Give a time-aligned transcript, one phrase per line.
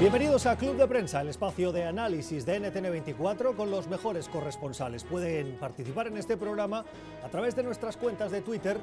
[0.00, 5.04] Bienvenidos a Club de Prensa, el espacio de análisis de NTN24 con los mejores corresponsales.
[5.04, 6.84] Pueden participar en este programa
[7.24, 8.76] a través de nuestras cuentas de Twitter,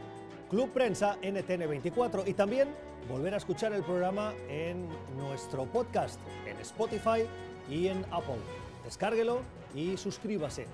[0.49, 2.69] Club Prensa NTN24 y también
[3.09, 4.87] volver a escuchar el programa en
[5.17, 6.17] nuestro podcast,
[6.47, 7.27] en Spotify
[7.69, 8.39] y en Apple.
[8.85, 9.41] Descárguelo
[9.75, 10.65] y suscríbase.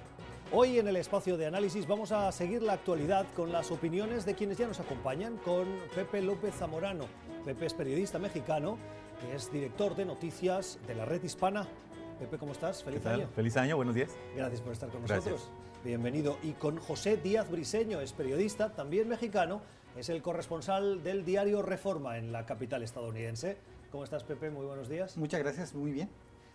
[0.52, 4.36] Hoy en el espacio de análisis vamos a seguir la actualidad con las opiniones de
[4.36, 7.06] quienes ya nos acompañan, con Pepe López Zamorano.
[7.44, 8.78] Pepe es periodista mexicano
[9.20, 11.68] que es director de noticias de la red hispana.
[12.20, 12.84] Pepe, ¿cómo estás?
[12.84, 13.28] Feliz año.
[13.36, 14.12] Feliz año, buenos días.
[14.36, 15.50] Gracias por estar con nosotros.
[15.84, 16.38] Bienvenido.
[16.44, 19.62] Y con José Díaz Briseño, es periodista, también mexicano,
[19.96, 23.58] es el corresponsal del diario Reforma en la capital estadounidense.
[23.92, 24.50] ¿Cómo estás, Pepe?
[24.50, 25.18] Muy buenos días.
[25.18, 26.10] Muchas gracias, muy bien.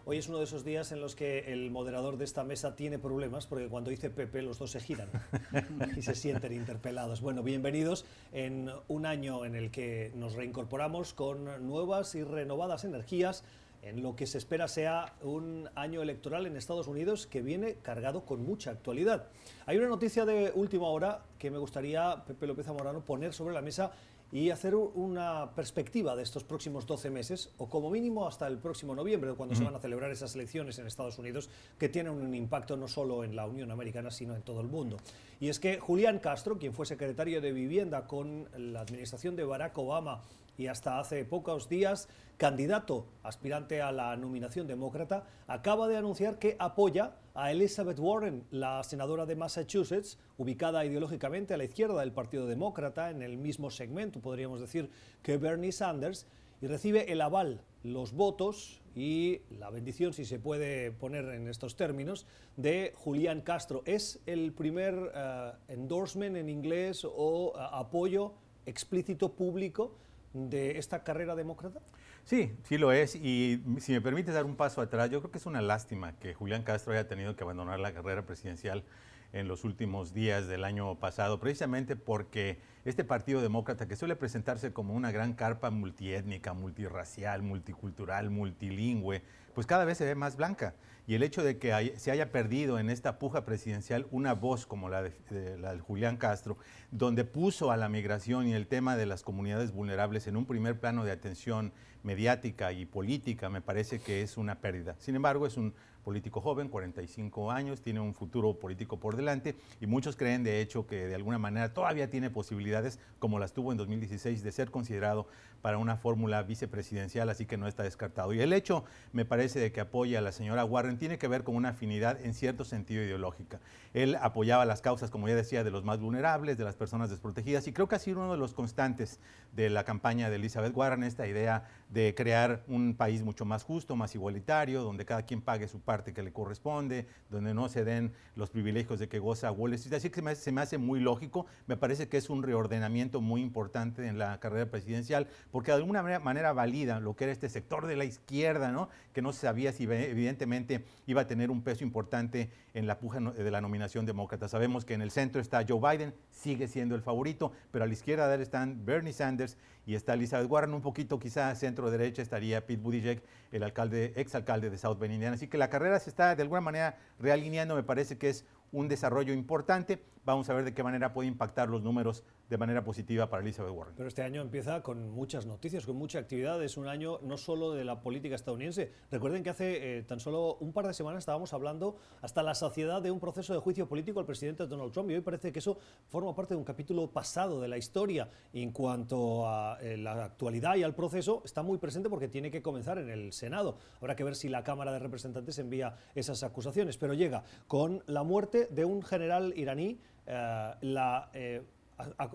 [0.05, 2.99] Hoy es uno de esos días en los que el moderador de esta mesa tiene
[2.99, 5.09] problemas, porque cuando dice Pepe los dos se giran
[5.97, 7.21] y se sienten interpelados.
[7.21, 13.45] Bueno, bienvenidos en un año en el que nos reincorporamos con nuevas y renovadas energías
[13.83, 18.25] en lo que se espera sea un año electoral en Estados Unidos que viene cargado
[18.25, 19.27] con mucha actualidad.
[19.67, 23.61] Hay una noticia de última hora que me gustaría, Pepe López Zamorano, poner sobre la
[23.61, 23.93] mesa
[24.33, 28.95] y hacer una perspectiva de estos próximos 12 meses, o como mínimo hasta el próximo
[28.95, 32.75] noviembre, cuando se van a celebrar esas elecciones en Estados Unidos, que tienen un impacto
[32.79, 34.97] no solo en la Unión Americana, sino en todo el mundo.
[35.39, 39.77] Y es que Julián Castro, quien fue secretario de Vivienda con la administración de Barack
[39.77, 40.23] Obama
[40.57, 46.57] y hasta hace pocos días candidato aspirante a la nominación demócrata, acaba de anunciar que
[46.59, 52.47] apoya a Elizabeth Warren, la senadora de Massachusetts, ubicada ideológicamente a la izquierda del Partido
[52.47, 54.91] Demócrata, en el mismo segmento, podríamos decir,
[55.23, 56.27] que Bernie Sanders,
[56.61, 61.75] y recibe el aval, los votos y la bendición, si se puede poner en estos
[61.77, 63.83] términos, de Julián Castro.
[63.85, 69.97] ¿Es el primer eh, endorsement en inglés o eh, apoyo explícito público
[70.33, 71.81] de esta carrera demócrata?
[72.25, 73.17] Sí, sí lo es.
[73.17, 76.35] Y si me permite dar un paso atrás, yo creo que es una lástima que
[76.35, 78.85] Julián Castro haya tenido que abandonar la carrera presidencial
[79.33, 84.73] en los últimos días del año pasado, precisamente porque este Partido Demócrata, que suele presentarse
[84.73, 89.23] como una gran carpa multiétnica, multirracial, multicultural, multilingüe,
[89.55, 90.75] pues cada vez se ve más blanca.
[91.07, 94.89] Y el hecho de que se haya perdido en esta puja presidencial una voz como
[94.89, 96.59] la de, la de Julián Castro,
[96.91, 100.79] donde puso a la migración y el tema de las comunidades vulnerables en un primer
[100.79, 104.95] plano de atención mediática y política, me parece que es una pérdida.
[104.99, 109.87] Sin embargo, es un político joven, 45 años, tiene un futuro político por delante y
[109.87, 113.79] muchos creen de hecho que de alguna manera todavía tiene posibilidades, como las tuvo en
[113.79, 115.27] 2016, de ser considerado
[115.63, 118.33] para una fórmula vicepresidencial, así que no está descartado.
[118.33, 121.45] Y el hecho, me parece, de que apoya a la señora Warren tiene que ver
[121.45, 123.61] con una afinidad en cierto sentido ideológica.
[123.95, 127.69] Él apoyaba las causas, como ya decía, de los más vulnerables, de las personas desprotegidas,
[127.69, 129.21] y creo que ha sido uno de los constantes
[129.53, 133.95] de la campaña de Elizabeth Warren, esta idea de crear un país mucho más justo,
[133.95, 138.13] más igualitario, donde cada quien pague su parte que le corresponde, donde no se den
[138.35, 139.95] los privilegios de que goza Wall Street.
[139.95, 144.07] Así que se me hace muy lógico, me parece que es un reordenamiento muy importante
[144.07, 147.97] en la carrera presidencial, porque de alguna manera, valida lo que era este sector de
[147.97, 148.89] la izquierda, ¿no?
[149.13, 153.21] que no se sabía si evidentemente iba a tener un peso importante en la puja
[153.21, 154.49] de la nominación demócrata.
[154.49, 157.93] Sabemos que en el centro está Joe Biden, sigue siendo el favorito, pero a la
[157.93, 159.57] izquierda están Bernie Sanders
[159.87, 164.71] y está Elizabeth Warren, un poquito quizá centro derecha estaría Pete Buttigieg, el alcalde, exalcalde
[164.71, 165.35] de South Bend, Indiana.
[165.35, 168.89] Así que la carrera se está de alguna manera realineando, me parece que es un
[168.89, 170.03] desarrollo importante.
[170.25, 173.73] Vamos a ver de qué manera puede impactar los números de manera positiva para Elizabeth
[173.73, 173.95] Warren.
[173.97, 176.63] Pero este año empieza con muchas noticias, con mucha actividad.
[176.63, 178.93] Es un año no solo de la política estadounidense.
[179.11, 183.01] Recuerden que hace eh, tan solo un par de semanas estábamos hablando hasta la saciedad
[183.01, 185.79] de un proceso de juicio político al presidente Donald Trump y hoy parece que eso
[186.09, 188.29] forma parte de un capítulo pasado de la historia.
[188.53, 192.61] en cuanto a eh, la actualidad y al proceso, está muy presente porque tiene que
[192.61, 193.79] comenzar en el Senado.
[193.99, 198.25] Habrá que ver si la Cámara de Representantes envía esas acusaciones, pero llega con la
[198.25, 201.31] muerte de un general iraní, eh, la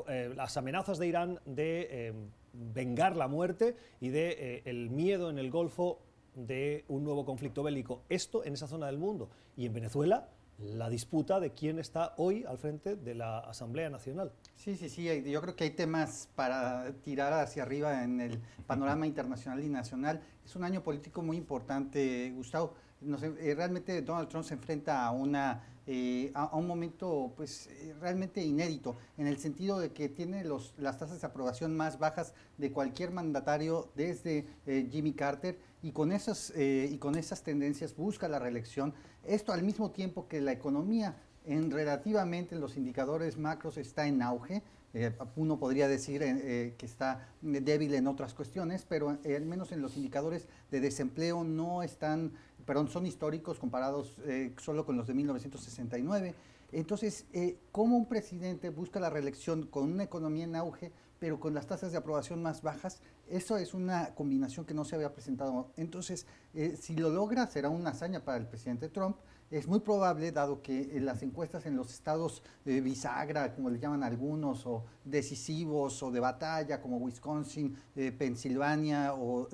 [0.07, 2.13] eh, las amenazas de Irán de eh,
[2.53, 5.99] vengar la muerte y de eh, el miedo en el Golfo
[6.35, 8.03] de un nuevo conflicto bélico.
[8.09, 9.29] Esto en esa zona del mundo.
[9.55, 14.31] Y en Venezuela, la disputa de quién está hoy al frente de la Asamblea Nacional.
[14.55, 19.05] Sí, sí, sí, yo creo que hay temas para tirar hacia arriba en el panorama
[19.07, 20.21] internacional y nacional.
[20.45, 22.73] Es un año político muy importante, Gustavo.
[23.01, 28.97] realmente Donald Trump se enfrenta a una eh, a, un momento pues eh, realmente inédito,
[29.17, 33.11] en el sentido de que tiene los, las tasas de aprobación más bajas de cualquier
[33.11, 38.93] mandatario desde eh, Jimmy Carter y con, esas, y con esas tendencias busca la reelección.
[39.23, 44.63] Esto al mismo tiempo que la economía en relativamente los indicadores macros está en auge.
[44.93, 49.95] eh, uno podría decir que está débil en otras cuestiones, pero al menos en los
[49.95, 52.33] indicadores de desempleo no están,
[52.67, 54.17] perdón, son históricos comparados
[54.57, 56.35] solo con los de 1969.
[56.71, 57.25] Entonces,
[57.71, 61.91] ¿cómo un presidente busca la reelección con una economía en auge, pero con las tasas
[61.91, 63.01] de aprobación más bajas?
[63.29, 65.71] Eso es una combinación que no se había presentado.
[65.75, 69.17] Entonces, eh, si lo logra, será una hazaña para el presidente Trump.
[69.51, 74.03] Es muy probable, dado que eh, las encuestas en los estados bisagra, como le llaman
[74.03, 79.47] algunos, o decisivos o de batalla, como Wisconsin, eh, Pensilvania o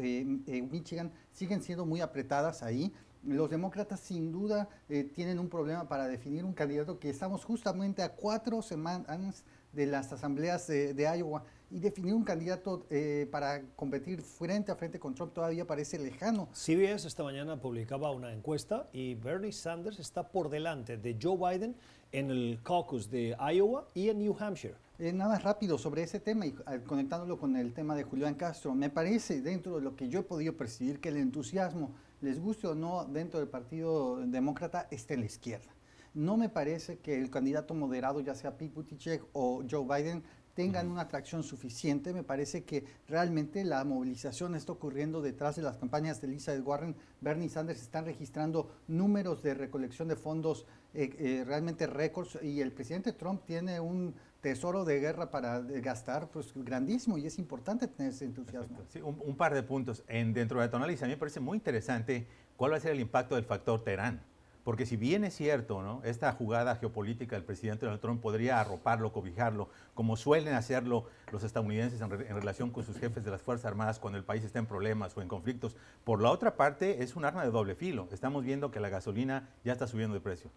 [0.69, 2.93] Michigan, siguen siendo muy apretadas ahí.
[3.25, 4.67] Los demócratas sin duda
[5.13, 10.11] tienen un problema para definir un candidato que estamos justamente a cuatro semanas de las
[10.11, 11.43] asambleas de Iowa
[11.73, 16.47] y definir un candidato eh, para competir frente a frente con Trump todavía parece lejano.
[16.53, 21.75] CBS esta mañana publicaba una encuesta y Bernie Sanders está por delante de Joe Biden
[22.11, 24.75] en el caucus de Iowa y en New Hampshire.
[24.99, 28.35] Eh, nada más rápido sobre ese tema y ah, conectándolo con el tema de Julián
[28.35, 32.39] Castro, me parece dentro de lo que yo he podido percibir que el entusiasmo, les
[32.39, 35.69] guste o no, dentro del Partido Demócrata, esté en la izquierda.
[36.13, 40.23] No me parece que el candidato moderado, ya sea Pete Buttigieg o Joe Biden,
[40.53, 42.13] tengan una atracción suficiente.
[42.13, 46.95] Me parece que realmente la movilización está ocurriendo detrás de las campañas de Elizabeth Warren.
[47.19, 52.71] Bernie Sanders están registrando números de recolección de fondos eh, eh, realmente récords y el
[52.71, 58.11] presidente Trump tiene un tesoro de guerra para gastar pues grandísimo y es importante tener
[58.11, 58.77] ese entusiasmo.
[58.89, 60.03] Sí, un, par de puntos.
[60.07, 62.91] En, dentro de la tonalidad a mí me parece muy interesante cuál va a ser
[62.91, 64.21] el impacto del factor Teherán.
[64.65, 66.01] Porque si bien es cierto, ¿no?
[66.03, 72.01] esta jugada geopolítica del presidente Donald Trump podría arroparlo, cobijarlo, como suelen hacerlo los estadounidenses
[72.01, 75.15] en, relación con sus jefes de las Fuerzas Armadas cuando el país está en problemas
[75.17, 75.75] o en conflictos.
[76.03, 78.07] Por la otra parte, es un arma de doble filo.
[78.11, 80.49] Estamos viendo que la gasolina ya está subiendo de precio.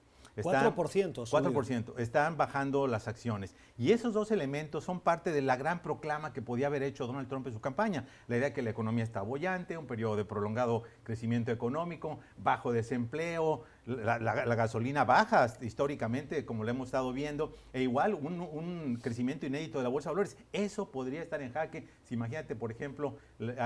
[0.42, 1.26] 4%.
[1.26, 1.98] 4%.
[1.98, 3.54] Están bajando las acciones.
[3.78, 7.28] Y esos dos elementos son parte de la gran proclama que podía haber hecho Donald
[7.28, 8.06] Trump en su campaña.
[8.28, 12.72] La idea de que la economía está bollante, un periodo de prolongado crecimiento económico, bajo
[12.72, 19.78] desempleo, la, gasolina baja históricamente, como lo hemos estado viendo, e igual un, crecimiento inédito
[19.78, 20.36] de la bolsa de valores.
[20.52, 23.18] Eso podría estar en jaque si imagínate, por ejemplo,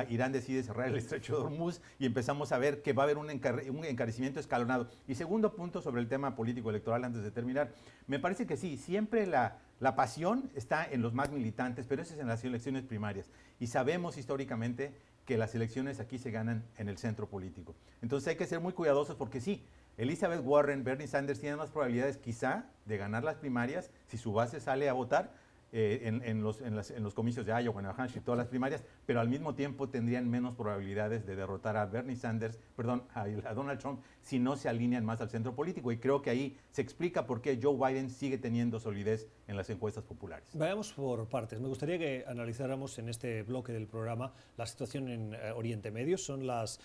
[0.08, 3.18] Irán decide cerrar el estrecho de Hormuz y empezamos a ver que va a haber
[3.18, 4.88] un encarecimiento escalonado.
[5.06, 7.72] Y segundo punto sobre el tema político electoral, antes de terminar,
[8.06, 12.14] me parece que sí, siempre la, la pasión está en los más militantes, pero eso
[12.14, 13.30] es en las elecciones primarias.
[13.58, 14.92] Y sabemos históricamente
[15.26, 17.74] que las elecciones aquí se ganan en el centro político.
[18.02, 19.62] Entonces hay que ser muy cuidadosos porque sí,
[19.96, 24.60] Elizabeth Warren, Bernie Sanders tienen más probabilidades quizá de ganar las primarias si su base
[24.60, 25.32] sale a votar,
[25.72, 29.28] eh, en, los, en, los, comicios de Iowa, New Hampshire todas las primarias, pero al
[29.28, 34.40] mismo tiempo tendrían menos probabilidades de derrotar a Bernie Sanders, perdón, a, Donald Trump si
[34.40, 35.92] no se alinean más al centro político.
[35.92, 39.70] Y creo que ahí se explica por qué Joe Biden sigue teniendo solidez en las
[39.70, 40.48] encuestas populares.
[40.54, 41.60] Vayamos por partes.
[41.60, 46.18] Me gustaría que analizáramos en este bloque del programa la situación en eh, Oriente Medio.
[46.18, 46.80] Son las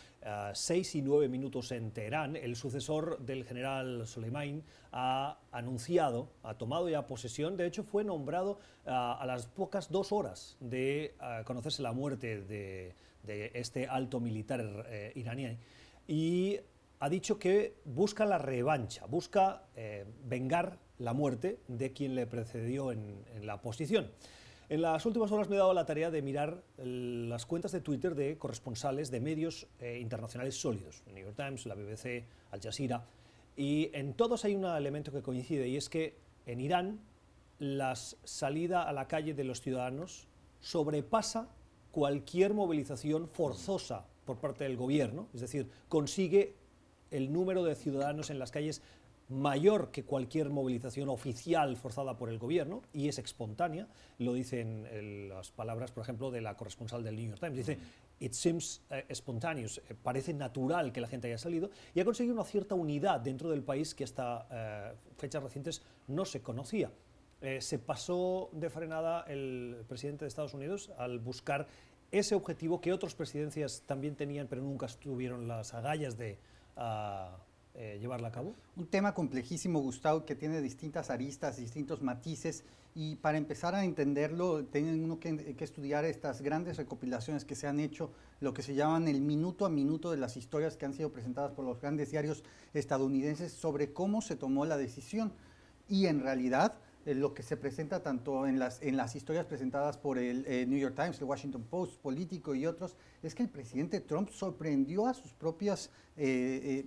[0.53, 2.35] 6 eh, y 9 minutos en Teherán.
[2.35, 8.59] El sucesor del general Soleimani ha anunciado, ha tomado ya posesión, de hecho fue nombrado
[8.85, 12.95] a las pocas dos horas de conocerse la muerte de,
[13.53, 15.57] este alto militar eh, iraní
[16.07, 16.59] y
[16.99, 22.91] ha dicho que busca la revancha, busca eh, vengar la muerte de quien le precedió
[22.91, 24.09] en, la posición.
[24.67, 28.15] En las últimas horas me he dado la tarea de mirar las cuentas de Twitter
[28.15, 33.05] de corresponsales de medios eh, internacionales sólidos, New York Times, la BBC, Al Jazeera,
[33.55, 36.17] y en todos hay un elemento que coincide y es que
[36.47, 36.99] en Irán
[37.59, 40.27] la salida a la calle de los ciudadanos
[40.61, 41.47] sobrepasa
[41.91, 46.55] cualquier movilización forzosa por parte del gobierno, es decir, consigue
[47.11, 48.81] el número de ciudadanos en las calles
[49.29, 53.87] mayor que cualquier movilización oficial forzada por el gobierno y es espontánea,
[54.19, 57.57] lo dicen las palabras, por ejemplo, de la corresponsal del New York Times.
[57.57, 57.77] Dice,
[58.19, 62.33] it seems eh, spontaneous, eh, parece natural que la gente haya salido y ha conseguido
[62.33, 66.91] una cierta unidad dentro del país que hasta eh, fechas recientes no se conocía.
[67.41, 71.67] Eh, se pasó de frenada el presidente de Estados Unidos al buscar
[72.11, 76.39] ese objetivo que otras presidencias también tenían, pero nunca tuvieron las agallas de
[76.77, 77.37] ah,
[77.77, 78.53] eh, llevarla a cabo?
[78.77, 82.63] Un tema complejísimo, Gustavo, que tiene distintas aristas, distintos matices,
[82.93, 87.67] y para empezar a entenderlo, tiene uno que, que, estudiar estas grandes recopilaciones que se
[87.67, 90.93] han hecho, lo que se llaman el minuto a minuto de las historias que han
[90.93, 95.33] sido presentadas por los grandes diarios estadounidenses sobre cómo se tomó la decisión.
[95.89, 100.17] Y en realidad lo que se presenta tanto en las, en las historias presentadas por
[100.17, 104.01] el eh, New York Times, el Washington Post, Político y otros, es que el presidente
[104.01, 105.89] Trump sorprendió a sus propios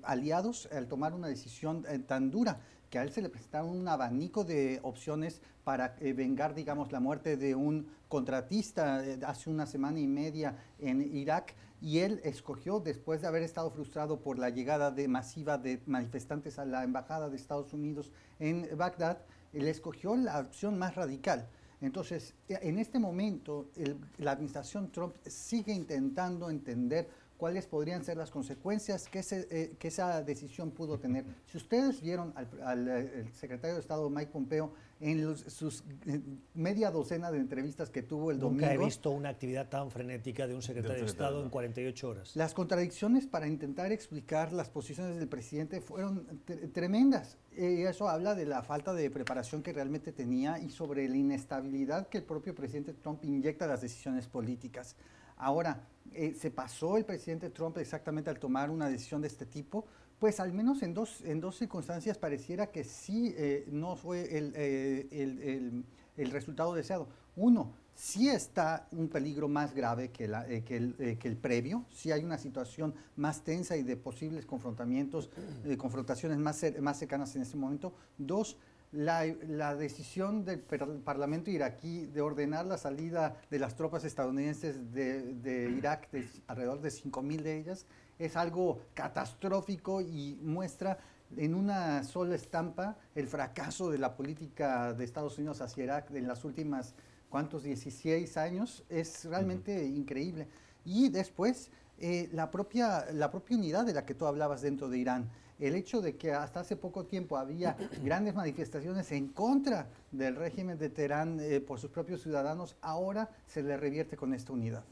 [0.04, 4.42] aliados al tomar una decisión tan dura que a él se le presentaron un abanico
[4.42, 10.56] de opciones para vengar, digamos, la muerte de un contratista hace una semana y media
[10.78, 15.58] en Irak y él escogió, después de haber estado frustrado por la llegada de masiva
[15.58, 18.10] de manifestantes a la embajada de Estados Unidos
[18.40, 19.18] en Bagdad,
[19.58, 21.48] él escogió la opción más radical.
[21.80, 23.70] Entonces, en este momento,
[24.18, 30.22] la administración Trump sigue intentando entender cuáles podrían ser las consecuencias que, eh, que esa
[30.22, 31.24] decisión pudo tener.
[31.46, 32.34] Si ustedes vieron
[32.64, 36.20] al, eh, secretario de Estado Mike Pompeo en sus eh,
[36.54, 38.62] media docena de entrevistas que tuvo el domingo.
[38.62, 42.36] Nunca he visto una actividad tan frenética de un secretario de, Estado en 48 horas.
[42.36, 46.26] Las contradicciones para intentar explicar las posiciones del presidente fueron
[46.72, 47.38] tremendas.
[47.56, 52.08] Y eso habla de la falta de preparación que realmente tenía y sobre la inestabilidad
[52.08, 54.96] que el propio presidente Trump inyecta a las decisiones políticas.
[55.36, 59.86] Ahora, eh, se pasó el presidente Trump exactamente al tomar una decisión de este tipo,
[60.18, 64.52] pues al menos en dos, en dos circunstancias pareciera que sí eh, no fue el,
[64.56, 65.84] eh, el,
[66.16, 67.08] el, resultado deseado.
[67.36, 72.10] Uno, sí está un peligro más grave que, la, que, el, que, el, previo, sí
[72.10, 75.30] hay una situación más tensa y de posibles confrontamientos,
[75.76, 77.92] confrontaciones más, más cercanas en este momento.
[78.18, 78.56] Dos,
[78.92, 86.10] la, decisión del Parlamento iraquí de ordenar la salida de las tropas estadounidenses de, Irak,
[86.10, 87.86] de alrededor de 5.000 de ellas,
[88.18, 90.98] es algo catastrófico y muestra
[91.36, 96.26] en una sola estampa el fracaso de la política de Estados Unidos hacia Irak en
[96.26, 96.94] las últimas,
[97.28, 97.62] ¿cuántos?
[97.62, 98.84] 16 años.
[98.88, 100.48] Es realmente increíble.
[100.84, 104.98] Y después, eh, la, propia, la propia unidad de la que tú hablabas dentro de
[104.98, 110.36] Irán el hecho de que hasta hace poco tiempo había grandes manifestaciones en contra del
[110.36, 114.84] régimen de Teherán eh, por sus propios ciudadanos, ahora se le revierte con esta unidad.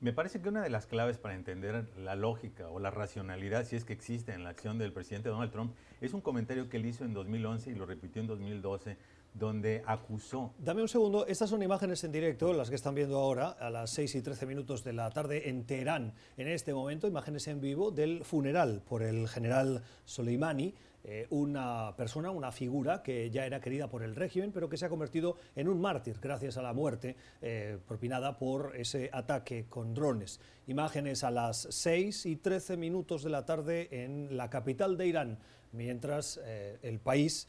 [0.00, 3.74] Me parece que una de las claves para entender la lógica o la racionalidad, si
[3.74, 6.86] es que existe en la acción del presidente Donald Trump, es un comentario que él
[6.86, 8.96] hizo en 2011 y lo repitió en 2012
[9.34, 10.52] donde acusó.
[10.58, 13.90] Dame un segundo, estas son imágenes en directo, las que están viendo ahora, a las
[13.90, 16.14] 6 y 13 minutos de la tarde en Teherán.
[16.36, 20.74] En este momento, imágenes en vivo del funeral por el general Soleimani,
[21.04, 24.84] eh, una persona, una figura que ya era querida por el régimen, pero que se
[24.84, 29.94] ha convertido en un mártir gracias a la muerte eh, propinada por ese ataque con
[29.94, 30.40] drones.
[30.66, 35.38] Imágenes a las 6 y 13 minutos de la tarde en la capital de Irán,
[35.72, 37.48] mientras eh, el país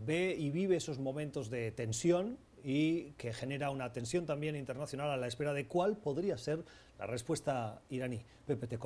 [0.00, 5.16] ve y vive esos momentos de tensión y que genera una tensión también internacional a
[5.16, 6.64] la espera de cuál podría ser
[6.98, 8.20] la respuesta iraní.
[8.46, 8.78] Pepe, te.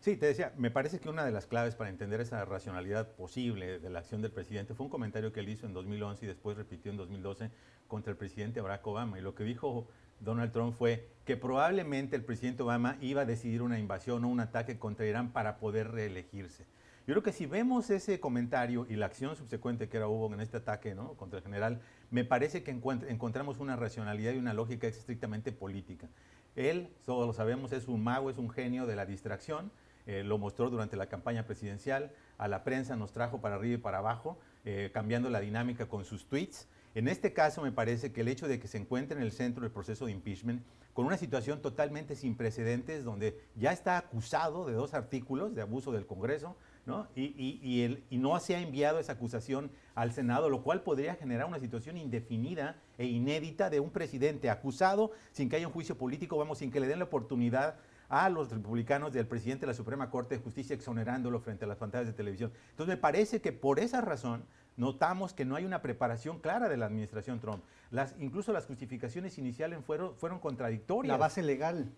[0.00, 3.78] Sí, te decía, me parece que una de las claves para entender esa racionalidad posible
[3.78, 6.56] de la acción del presidente fue un comentario que él hizo en 2011 y después
[6.56, 7.50] repitió en 2012
[7.88, 9.18] contra el presidente Barack Obama.
[9.18, 9.88] Y lo que dijo
[10.20, 14.40] Donald Trump fue que probablemente el presidente Obama iba a decidir una invasión o un
[14.40, 16.66] ataque contra Irán para poder reelegirse.
[17.06, 20.40] Yo creo que si vemos ese comentario y la acción subsecuente que era hubo en
[20.40, 21.14] este ataque ¿no?
[21.14, 21.80] contra el general,
[22.10, 26.08] me parece que encontramos una racionalidad y una lógica estrictamente política.
[26.56, 29.70] Él, todos lo sabemos, es un mago, es un genio de la distracción.
[30.06, 33.78] Eh, lo mostró durante la campaña presidencial, a la prensa nos trajo para arriba y
[33.78, 36.68] para abajo, eh, cambiando la dinámica con sus tweets.
[36.94, 39.62] En este caso me parece que el hecho de que se encuentre en el centro
[39.62, 40.62] del proceso de impeachment,
[40.94, 45.90] con una situación totalmente sin precedentes, donde ya está acusado de dos artículos de abuso
[45.90, 47.08] del Congreso, ¿no?
[47.16, 51.58] Y, y, no se ha enviado esa acusación al Senado, lo cual podría generar una
[51.58, 56.58] situación indefinida e inédita de un presidente acusado sin que haya un juicio político, vamos,
[56.58, 57.76] sin que le den la oportunidad
[58.08, 61.76] a los republicanos del presidente de la Suprema Corte de Justicia exonerándolo frente a las
[61.76, 62.52] pantallas de televisión.
[62.70, 64.44] Entonces me parece que por esa razón
[64.76, 67.64] notamos que no hay una preparación clara de la administración Trump.
[67.90, 71.12] Las, incluso las justificaciones iniciales fueron, fueron contradictorias.
[71.12, 71.90] La base legal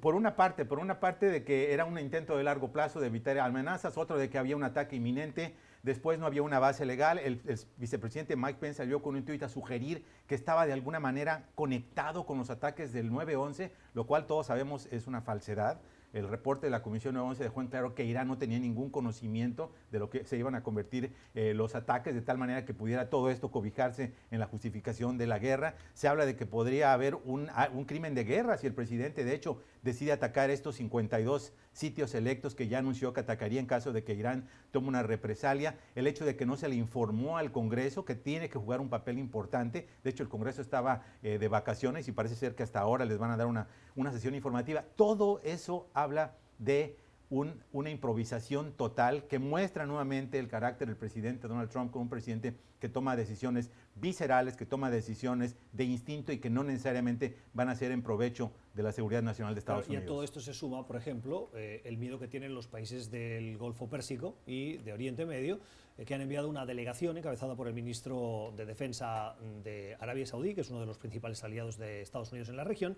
[0.00, 3.08] por una parte, por una parte de que era un intento de largo plazo de
[3.08, 7.18] evitar amenazas, otro de que había un ataque inminente, después no había una base legal,
[7.18, 7.40] el,
[7.76, 12.26] vicepresidente Mike Pence salió con un tuit a sugerir que estaba de alguna manera conectado
[12.26, 15.80] con los ataques del 9-11, lo cual todos sabemos es una falsedad.
[16.12, 19.72] El reporte de la Comisión 911 dejó en claro que Irán no tenía ningún conocimiento
[19.90, 23.10] de lo que se iban a convertir eh, los ataques, de tal manera que pudiera
[23.10, 25.74] todo esto cobijarse en la justificación de la guerra.
[25.92, 29.34] Se habla de que podría haber un, un crimen de guerra si el presidente, de
[29.34, 34.02] hecho, decide atacar estos 52 sitios electos que ya anunció que atacaría en caso de
[34.02, 38.04] que Irán tome una represalia, el hecho de que no se le informó al Congreso
[38.04, 42.08] que tiene que jugar un papel importante, de hecho el Congreso estaba eh, de vacaciones
[42.08, 45.40] y parece ser que hasta ahora les van a dar una, una sesión informativa, todo
[45.44, 46.96] eso habla de
[47.30, 52.54] una improvisación total que muestra nuevamente el carácter del presidente Donald Trump como un presidente
[52.80, 57.74] que toma decisiones viscerales, que toma decisiones de instinto y que no necesariamente van a
[57.74, 60.04] ser en provecho de la seguridad nacional de Estados Unidos.
[60.04, 63.10] Y a todo esto se suma, por ejemplo, eh, el miedo que tienen los países
[63.10, 65.58] del Golfo Pérsico y de Oriente Medio,
[65.98, 70.54] eh, que han enviado una delegación encabezada por el ministro de Defensa de Arabia Saudí,
[70.54, 72.96] que es uno de los principales aliados de Estados Unidos en la región,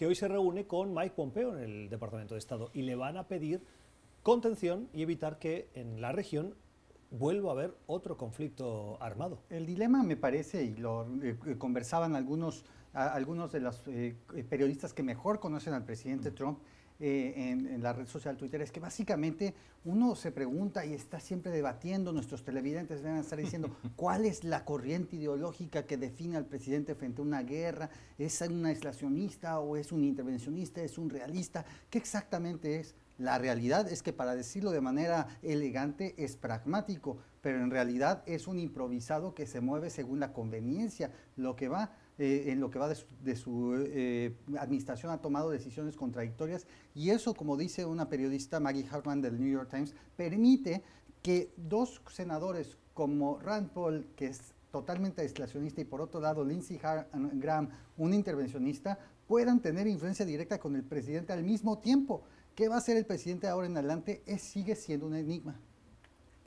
[0.00, 3.18] que hoy se reúne con Mike Pompeo en el Departamento de Estado y le van
[3.18, 3.62] a pedir
[4.22, 6.54] contención y evitar que en la región
[7.10, 9.42] vuelva a haber otro conflicto armado.
[9.50, 12.64] El dilema me parece, y lo eh, conversaban algunos,
[12.94, 14.16] algunos de los eh,
[14.48, 16.60] periodistas que mejor conocen al presidente Trump,
[17.02, 19.54] eh, en, la red social Twitter es que básicamente
[19.86, 24.66] uno se pregunta y está siempre debatiendo, nuestros televidentes a estar diciendo cuál es la
[24.66, 27.88] corriente ideológica que define al presidente frente a una guerra,
[28.18, 32.94] es un aislacionista o es un intervencionista, es un realista, ¿qué exactamente es?
[33.16, 38.46] La realidad es que para decirlo de manera elegante es pragmático, pero en realidad es
[38.46, 41.92] un improvisado que se mueve según la conveniencia, lo que va
[42.22, 47.32] eh, en lo que va de su, eh, administración ha tomado decisiones contradictorias y eso,
[47.32, 50.82] como dice una periodista, Maggie Hartman del New York Times, permite
[51.22, 56.78] que dos senadores como Rand Paul, que es totalmente aislacionista, y por otro lado Lindsey
[56.78, 62.22] Graham, un intervencionista, puedan tener influencia directa con el presidente al mismo tiempo.
[62.54, 64.22] ¿Qué va a hacer el presidente ahora en adelante?
[64.26, 65.58] Es, sigue siendo un enigma.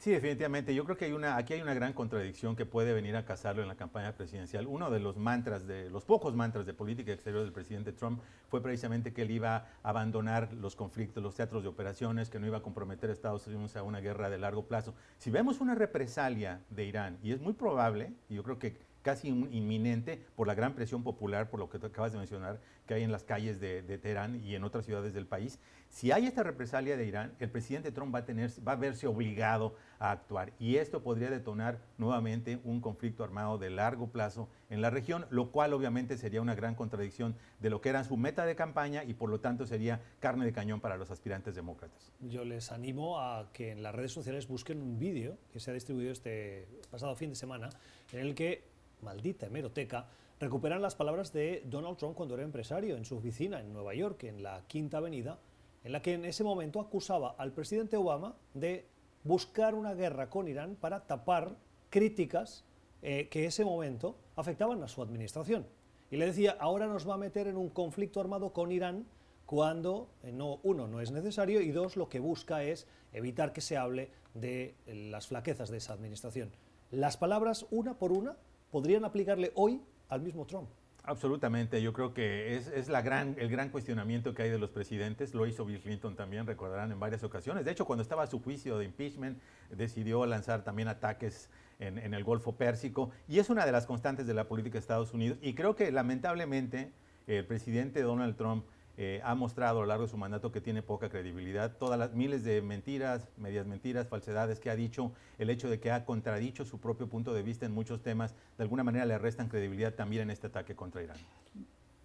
[0.04, 0.76] Sí, definitivamente.
[0.76, 3.62] Yo creo que hay una, aquí hay una gran contradicción que puede venir a casarlo
[3.62, 4.68] en la campaña presidencial.
[4.68, 8.62] Uno de los mantras, de los pocos mantras de política exterior del presidente Trump fue
[8.62, 12.58] precisamente que él iba a abandonar los conflictos, los teatros de operaciones, que no iba
[12.58, 14.94] a comprometer a Estados Unidos a una guerra de largo plazo.
[15.20, 19.28] Si vemos una represalia de Irán, y es muy probable, y yo creo que casi
[19.28, 23.12] inminente por la gran presión popular, por lo que acabas de mencionar, que hay en
[23.12, 25.60] las calles de, de Teherán y en otras ciudades del país,
[25.94, 29.06] si hay esta represalia de Irán, el presidente Trump va a, tener, va a verse
[29.06, 34.82] obligado a actuar y esto podría detonar nuevamente un conflicto armado de largo plazo en
[34.82, 38.44] la región, lo cual obviamente sería una gran contradicción de lo que era su meta
[38.48, 42.12] de campaña y por lo tanto sería carne de cañón para los aspirantes demócratas.
[42.22, 45.76] Yo les animo a que en las redes sociales busquen un vídeo que se ha
[45.76, 47.70] distribuido este pasado fin de semana
[48.12, 48.64] en el que,
[49.04, 50.08] maldita hemeroteca,
[50.40, 54.24] recuperan las palabras de Donald Trump cuando era empresario en su oficina en Nueva York,
[54.24, 55.40] en la Quinta Avenida,
[55.84, 58.86] en la que en ese momento acusaba al presidente Obama de
[59.24, 61.56] buscar una guerra con Irán para tapar
[61.90, 62.66] críticas
[63.02, 65.66] eh, que ese momento afectaban a su administración.
[66.10, 69.06] Y le decía, ahora nos va a meter en un conflicto armado con Irán
[69.46, 73.62] cuando, eh, no, uno, no es necesario y dos, lo que busca es evitar que
[73.62, 76.52] se hable de las flaquezas de esa administración.
[76.92, 78.38] Las palabras, una por una,
[78.74, 80.68] podrían aplicarle hoy al mismo Trump.
[81.04, 85.64] Absolutamente, yo creo que es, el gran cuestionamiento que hay de los presidentes, lo hizo
[85.64, 87.66] Bill Clinton también, recordarán en varias ocasiones.
[87.66, 89.38] De hecho, cuando estaba su juicio de impeachment,
[89.70, 94.26] decidió lanzar también ataques en, en el Golfo Pérsico, y es una de las constantes
[94.26, 96.92] de la política de Estados Unidos, y creo que lamentablemente
[97.28, 98.66] el presidente Donald Trump
[98.98, 101.78] eh, ha mostrado a lo largo de su mandato que tiene poca credibilidad.
[101.78, 105.92] Todas las miles de mentiras, medias mentiras, falsedades que ha dicho, el hecho de que
[105.92, 109.50] ha contradicho su propio punto de vista en muchos temas, de alguna manera le restan
[109.50, 111.18] credibilidad también en este ataque contra Irán.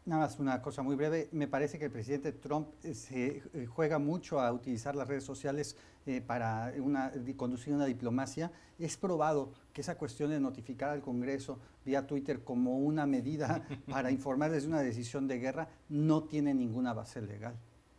[0.08, 1.28] Nada más una cosa muy breve.
[1.32, 5.22] Me parece que el presidente Trump eh, se eh, juega mucho a utilizar las redes
[5.22, 8.50] sociales eh, para una, conducir una diplomacia.
[8.78, 14.10] Es probado que esa cuestión de notificar al Congreso vía Twitter como una medida para
[14.10, 17.54] informarles de una decisión de guerra no tiene ninguna base legal.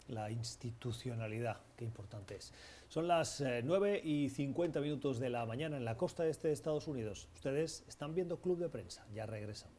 [0.08, 2.52] La institucionalidad, qué importante es.
[2.88, 6.88] Son las 9 y 50 minutos de la mañana en la costa este de Estados
[6.88, 7.30] Unidos.
[7.36, 9.06] Ustedes están viendo Club de Prensa.
[9.14, 9.79] Ya regresamos.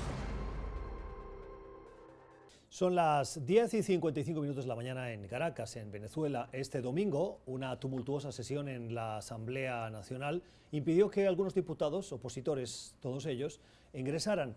[2.71, 6.47] Son las 10 y 55 minutos de la mañana en Caracas, en Venezuela.
[6.53, 13.25] Este domingo, una tumultuosa sesión en la Asamblea Nacional impidió que algunos diputados, opositores, todos
[13.25, 13.59] ellos,
[13.91, 14.55] ingresaran.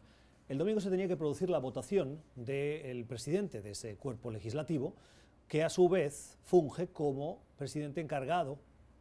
[0.48, 4.94] El domingo se tenía que producir la votación del presidente de ese cuerpo legislativo,
[5.48, 8.59] que a su vez funge como presidente encargado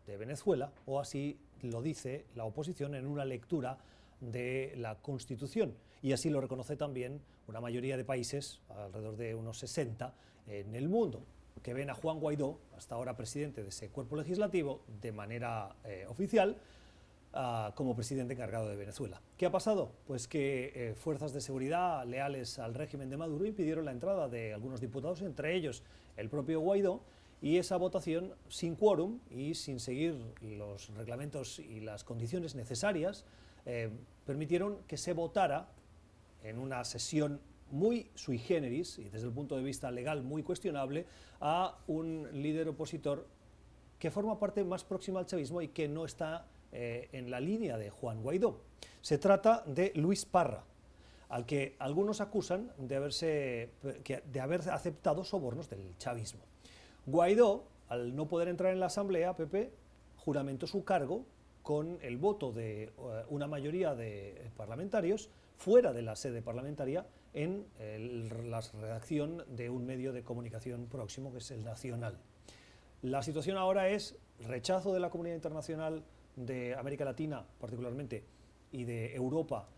[0.08, 3.78] de Venezuela, o así lo dice la oposición en una lectura
[4.22, 5.76] de la Constitución.
[6.04, 10.14] Y así lo reconoce también una mayoría de países, alrededor de unos 60
[10.48, 11.24] en el mundo,
[11.64, 16.06] que ven a Juan Guaidó, hasta ahora presidente de ese cuerpo legislativo, de manera eh,
[16.10, 16.58] oficial,
[17.32, 19.22] ah, como presidente encargado de Venezuela.
[19.38, 19.94] ¿Qué ha pasado?
[20.06, 24.54] Pues que eh, fuerzas de seguridad leales al régimen de Maduro impidieron la entrada de
[24.54, 25.84] algunos diputados, entre ellos
[26.18, 27.02] el propio Guaidó,
[27.42, 33.26] y esa votación sin quórum y sin seguir los reglamentos y las condiciones necesarias
[33.66, 33.90] eh,
[34.26, 35.70] permitieron que se votara
[36.44, 37.40] en una sesión
[37.72, 41.06] muy sui generis y desde el punto de vista legal muy cuestionable
[41.42, 43.28] a un líder opositor
[43.98, 47.78] que forma parte más próxima al chavismo y que no está eh, en la línea
[47.78, 48.62] de Juan Guaidó.
[49.02, 50.64] Se trata de Luis Parra,
[51.30, 53.70] al que algunos acusan de, haberse,
[54.32, 56.42] de haber aceptado sobornos del chavismo.
[57.06, 59.72] Guaidó, al no poder entrar en la Asamblea, Pepe,
[60.18, 61.26] juramentó su cargo
[61.64, 62.92] con el voto de eh,
[63.30, 65.30] una mayoría de parlamentarios
[65.64, 71.38] fuera de la sede parlamentaria en la redacción de un medio de comunicación próximo, que
[71.38, 72.20] es el Nacional.
[73.02, 76.04] La situación ahora es rechazo de la comunidad internacional
[76.36, 78.26] de América Latina, particularmente,
[78.74, 79.70] y de Europa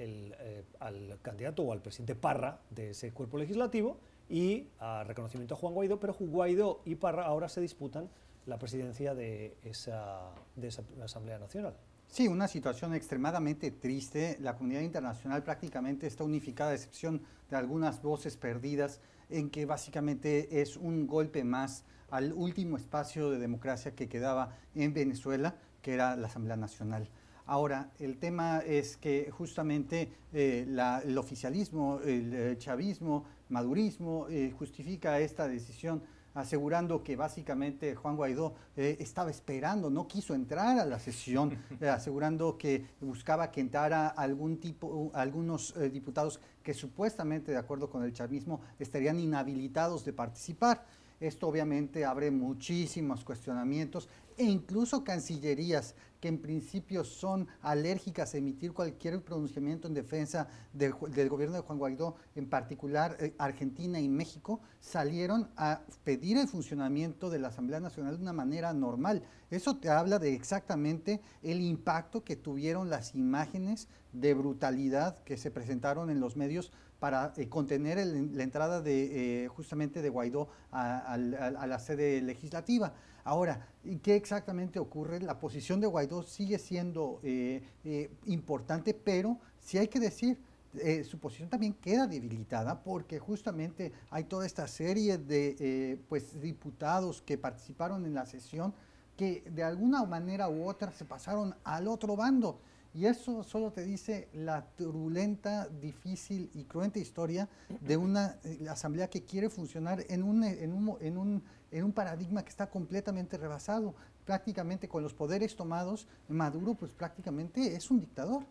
[0.00, 5.58] eh, al candidato o al presidente Parra de ese cuerpo legislativo y a reconocimiento a
[5.58, 8.10] Juan Guaidó, pero Guaidó y Parra ahora se disputan
[8.46, 11.74] la presidencia de esa, de esa Asamblea Nacional.
[12.10, 14.38] Sí, una situación extremadamente triste.
[14.40, 20.62] La comunidad internacional prácticamente está unificada, a excepción de algunas voces perdidas, en que básicamente
[20.62, 26.16] es un golpe más al último espacio de democracia que quedaba en Venezuela, que era
[26.16, 27.10] la Asamblea Nacional.
[27.44, 30.66] Ahora, el tema es que justamente eh,
[31.04, 36.02] el oficialismo, el, el eh, chavismo, madurismo eh, justifica esta decisión
[36.34, 41.88] asegurando que básicamente Juan Guaidó eh, estaba esperando, no quiso entrar a la sesión, eh,
[41.88, 48.04] asegurando que buscaba que entrara algún tipo, algunos eh, diputados que supuestamente, de acuerdo con
[48.04, 50.84] el chavismo, estarían inhabilitados de participar.
[51.20, 54.08] Esto obviamente abre muchísimos cuestionamientos
[54.38, 60.92] e incluso cancillerías que en principio son alérgicas a emitir cualquier pronunciamiento en defensa del,
[60.92, 67.30] gobierno de Juan Guaidó, en particular eh, Argentina y México, salieron a pedir el funcionamiento
[67.30, 69.22] de la Asamblea Nacional de una manera normal.
[69.50, 75.50] Eso te habla de exactamente el impacto que tuvieron las imágenes de brutalidad que se
[75.50, 81.16] presentaron en los medios para eh, contener la entrada de eh, justamente de Guaidó a
[81.16, 82.92] la sede legislativa.
[83.28, 83.68] Ahora,
[84.02, 85.20] ¿qué exactamente ocurre?
[85.20, 90.38] La posición de Guaidó sigue siendo eh, eh, importante, pero si hay que decir,
[90.78, 97.20] eh, su posición también queda debilitada porque justamente hay toda esta serie de pues, diputados
[97.20, 98.72] que participaron en la sesión
[99.14, 102.62] que de alguna manera u otra se pasaron al otro bando.
[102.94, 107.46] Y eso solo te dice la turbulenta, difícil y cruenta historia
[107.82, 108.38] de una
[108.70, 112.70] asamblea que quiere funcionar en un, en un, en un en un paradigma que está
[112.70, 113.94] completamente rebasado.
[114.24, 118.44] Prácticamente con los poderes tomados, Maduro pues prácticamente es un dictador.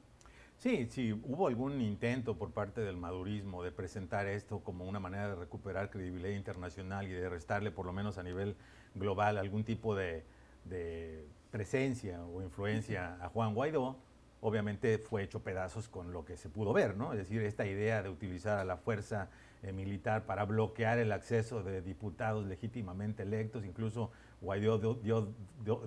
[0.57, 5.29] Sí, sí, hubo algún intento por parte del madurismo de presentar esto como una manera
[5.29, 8.55] de recuperar credibilidad internacional y de restarle, por lo menos a nivel
[8.95, 10.23] global, algún tipo de,
[10.65, 13.97] de presencia o influencia a Juan Guaidó,
[14.41, 17.13] obviamente fue hecho pedazos con lo que se pudo ver, ¿no?
[17.13, 19.29] Es decir, esta idea de utilizar a la fuerza
[19.63, 23.65] eh, militar para bloquear el acceso de diputados legítimamente electos.
[23.65, 25.33] Incluso Guaidó dio,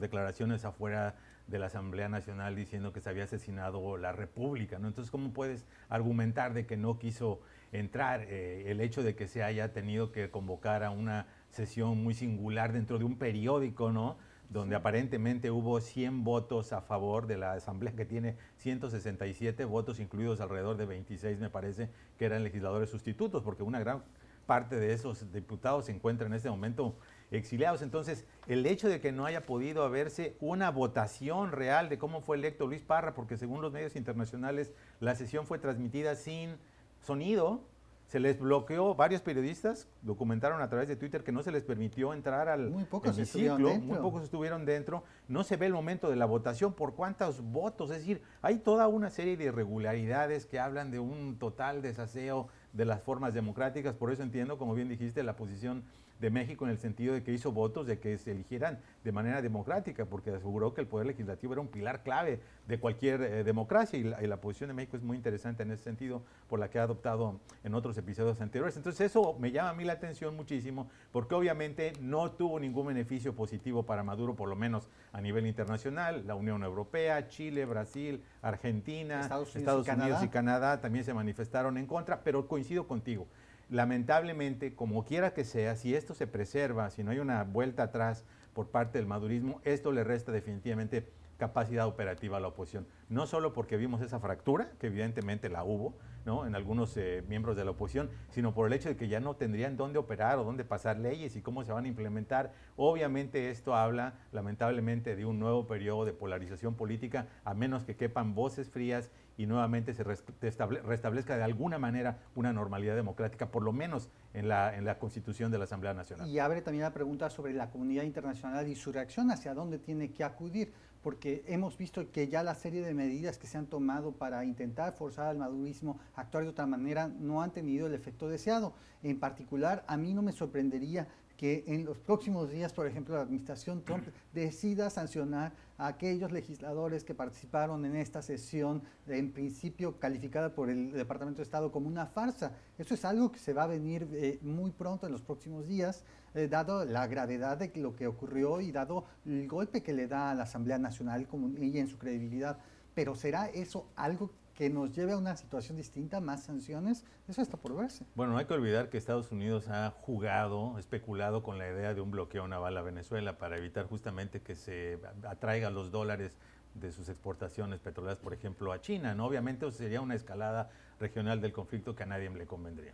[0.00, 1.14] declaraciones afuera
[1.46, 4.78] de la Asamblea Nacional diciendo que se había asesinado la República.
[4.78, 4.88] ¿no?
[4.88, 7.40] Entonces, ¿cómo puedes argumentar de que no quiso
[7.72, 8.22] entrar?
[8.28, 12.72] Eh, el hecho de que se haya tenido que convocar a una sesión muy singular
[12.72, 14.16] dentro de un periódico, ¿no?
[14.50, 20.40] Donde aparentemente hubo 100 votos a favor de la Asamblea, que tiene 167 votos, incluidos
[20.40, 24.02] alrededor de 26, me parece, que eran legisladores sustitutos, porque una gran
[24.46, 26.96] parte de esos diputados se encuentran en este momento
[27.30, 27.82] exiliados.
[27.82, 32.36] Entonces, el hecho de que no haya podido haberse una votación real de cómo fue
[32.36, 36.56] electo Luis Parra, porque según los medios internacionales la sesión fue transmitida sin
[37.00, 37.62] sonido,
[38.10, 42.12] se les bloqueó, varios periodistas documentaron a través de Twitter que no se les permitió
[42.12, 43.78] entrar al muy pocos dentro.
[43.78, 47.92] muy pocos estuvieron dentro, no se ve el momento de la votación por cuántos votos,
[47.92, 52.84] es decir, hay toda una serie de irregularidades que hablan de un total desaseo de
[52.84, 55.84] las formas democráticas, por eso entiendo, como bien dijiste, la posición
[56.20, 59.40] de México en el sentido de que hizo votos de que se eligieran de manera
[59.40, 63.98] democrática, porque aseguró que el Poder Legislativo era un pilar clave de cualquier eh, democracia
[63.98, 66.82] y la, posición de México es muy interesante en ese sentido, por la que ha
[66.82, 68.76] adoptado en otros episodios anteriores.
[68.76, 73.34] Entonces eso me llama a mí la atención muchísimo, porque obviamente no tuvo ningún beneficio
[73.34, 76.26] positivo para Maduro, por lo menos a nivel internacional.
[76.26, 82.22] La Unión Europea, Chile, Brasil, Argentina, Estados Unidos, y Canadá también se manifestaron en contra,
[82.22, 83.26] pero coincido contigo
[83.70, 88.24] lamentablemente, como quiera que sea, si esto se preserva, si no hay una vuelta atrás
[88.52, 92.86] por parte del madurismo, esto le resta definitivamente capacidad operativa a la oposición.
[93.08, 95.94] No solo porque vimos esa fractura, que evidentemente la hubo,
[96.26, 96.46] ¿no?
[96.46, 99.36] en algunos eh, miembros de la oposición, sino por el hecho de que ya no
[99.36, 102.52] tendrían dónde operar o dónde pasar leyes y cómo se van a implementar.
[102.76, 108.34] Obviamente esto habla lamentablemente de un nuevo periodo de polarización política, a menos que quepan
[108.34, 114.10] voces frías y nuevamente se restablezca de alguna manera una normalidad democrática, por lo menos
[114.34, 116.28] en la, en la constitución de la Asamblea Nacional.
[116.28, 120.10] Y abre también la pregunta sobre la comunidad internacional y su reacción, hacia dónde tiene
[120.10, 124.12] que acudir porque hemos visto que ya la serie de medidas que se han tomado
[124.12, 128.28] para intentar forzar al madurismo a actuar de otra manera no han tenido el efecto
[128.28, 128.74] deseado.
[129.02, 133.22] En particular, a mí no me sorprendería que en los próximos días, por ejemplo, la
[133.22, 140.54] administración Trump decida sancionar a aquellos legisladores que participaron en esta sesión, en principio calificada
[140.54, 142.52] por el Departamento de Estado como una farsa.
[142.76, 146.04] Eso es algo que se va a venir eh, muy pronto en los próximos días,
[146.34, 150.30] eh, dado la gravedad de lo que ocurrió y dado el golpe que le da
[150.30, 151.26] a la Asamblea Nacional
[151.58, 152.58] y en su credibilidad.
[152.94, 157.56] Pero ¿será eso algo que nos lleve a una situación distinta, más sanciones, eso está
[157.56, 158.04] por verse.
[158.14, 162.02] Bueno, no hay que olvidar que Estados Unidos ha jugado, especulado con la idea de
[162.02, 166.36] un bloqueo naval a Venezuela para evitar justamente que se atraiga los dólares
[166.74, 169.14] de sus exportaciones petroleras, por ejemplo, a China.
[169.14, 169.24] ¿no?
[169.24, 170.68] Obviamente eso sería una escalada
[171.00, 172.92] regional del conflicto que a nadie le convendría.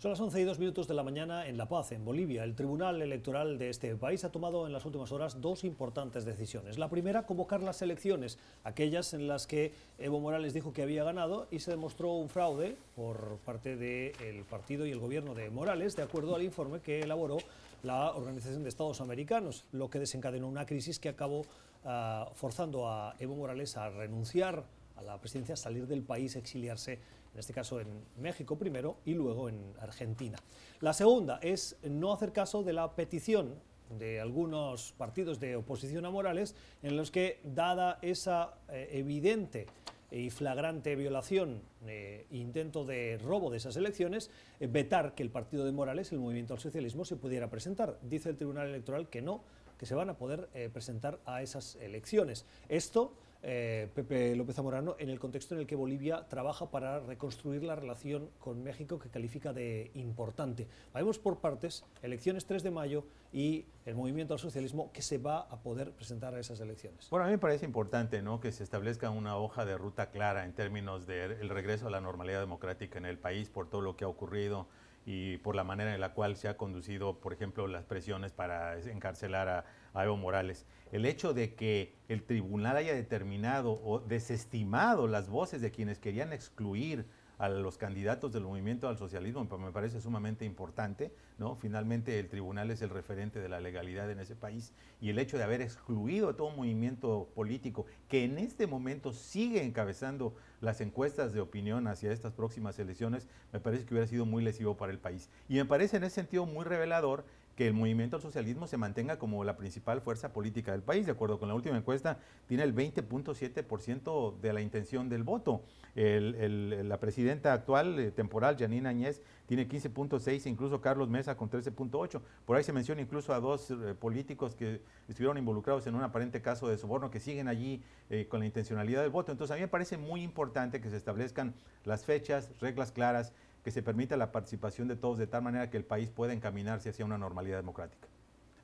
[0.00, 2.42] Son las 11 y 2 minutos de la mañana en La Paz, en Bolivia.
[2.42, 6.78] El Tribunal Electoral de este país ha tomado en las últimas horas dos importantes decisiones.
[6.78, 11.48] La primera, convocar las elecciones, aquellas en las que Evo Morales dijo que había ganado
[11.50, 16.02] y se demostró un fraude por parte del partido y el gobierno de Morales, de
[16.02, 17.36] acuerdo al informe que elaboró
[17.82, 21.44] la Organización de Estados Americanos, lo que desencadenó una crisis que acabó
[21.84, 24.64] ah, forzando a Evo Morales a renunciar
[25.02, 26.98] la presidencia, salir del país, exiliarse
[27.32, 30.38] en este caso en México primero y luego en Argentina.
[30.80, 33.54] La segunda es no hacer caso de la petición
[33.98, 39.66] de algunos partidos de oposición a Morales en los que, dada esa eh, evidente
[40.12, 45.64] y flagrante violación e intento de robo de esas elecciones, eh, vetar que el partido
[45.64, 47.98] de Morales, el Movimiento al Socialismo, se pudiera presentar.
[48.02, 49.42] Dice el Tribunal Electoral que no,
[49.78, 52.44] que se van a poder presentar a esas elecciones.
[52.68, 57.62] Esto eh, Pepe López Zamorano, en el contexto en el que Bolivia trabaja para reconstruir
[57.62, 60.68] la relación con México que califica de importante.
[60.92, 65.40] Vamos por partes, elecciones 3 de mayo y el movimiento al socialismo que se va
[65.40, 67.08] a poder presentar a esas elecciones.
[67.10, 68.40] Bueno, a mí me parece importante ¿no?
[68.40, 72.40] que se establezca una hoja de ruta clara en términos del regreso a la normalidad
[72.40, 74.66] democrática en el país por todo lo que ha ocurrido
[75.12, 78.78] y por la manera en la cual se ha conducido, por ejemplo, las presiones para
[78.78, 80.66] encarcelar a, Evo Morales.
[80.92, 86.32] El hecho de que el tribunal haya determinado o desestimado las voces de quienes querían
[86.32, 87.06] excluir
[87.40, 91.56] a los candidatos del movimiento al socialismo me parece sumamente importante, ¿no?
[91.56, 95.38] Finalmente el tribunal es el referente de la legalidad en ese país y el hecho
[95.38, 101.32] de haber excluido a todo movimiento político que en este momento sigue encabezando las encuestas
[101.32, 104.98] de opinión hacia estas próximas elecciones, me parece que hubiera sido muy lesivo para el
[104.98, 105.30] país.
[105.48, 107.24] Y me parece en ese sentido muy revelador
[107.60, 111.04] que el movimiento al socialismo se mantenga como la principal fuerza política del país.
[111.04, 115.62] De acuerdo con la última encuesta, tiene el 20.7% de la intención del voto.
[115.94, 122.22] la presidenta actual, eh, temporal, Janine Añez, tiene 15.6, incluso Carlos Mesa con 13.8.
[122.46, 126.40] Por ahí se menciona incluso a dos eh, políticos que estuvieron involucrados en un aparente
[126.40, 129.32] caso de soborno que siguen allí eh, con la intencionalidad del voto.
[129.32, 131.52] Entonces a mí me parece muy importante que se establezcan
[131.84, 135.76] las fechas, reglas claras que se permita la participación de todos de tal manera que
[135.76, 138.08] el país pueda encaminarse hacia una normalidad democrática.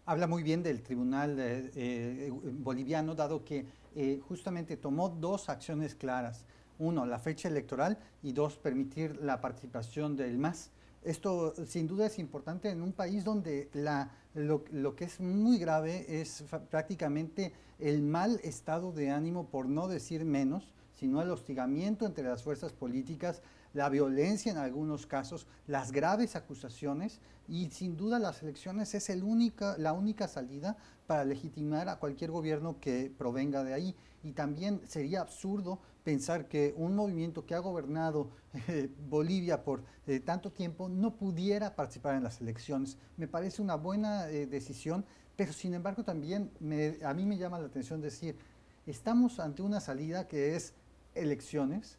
[0.08, 5.94] Habla muy bien del tribunal eh, eh, boliviano, dado que eh, justamente tomó dos acciones
[5.96, 6.44] claras.
[6.78, 10.70] Uno, la fecha electoral y dos, permitir la participación del MAS.
[11.02, 15.58] Esto sin duda es importante en un país donde la, lo, lo, que es muy
[15.58, 22.06] grave es prácticamente el mal estado de ánimo, por no decir menos, sino el hostigamiento
[22.06, 28.18] entre las fuerzas políticas, la violencia en algunos casos, las graves acusaciones y sin duda
[28.18, 30.76] las elecciones es el única, la única salida
[31.06, 33.96] para legitimar a cualquier gobierno que provenga de ahí.
[34.22, 38.30] Y también sería absurdo pensar que un movimiento que ha gobernado
[38.68, 42.96] eh, Bolivia por eh, tanto tiempo no pudiera participar en las elecciones.
[43.16, 45.04] Me parece una buena eh, decisión,
[45.36, 46.50] pero sin embargo también
[47.04, 48.36] a mí me llama la atención decir,
[48.86, 50.74] estamos ante una salida que es
[51.14, 51.98] elecciones,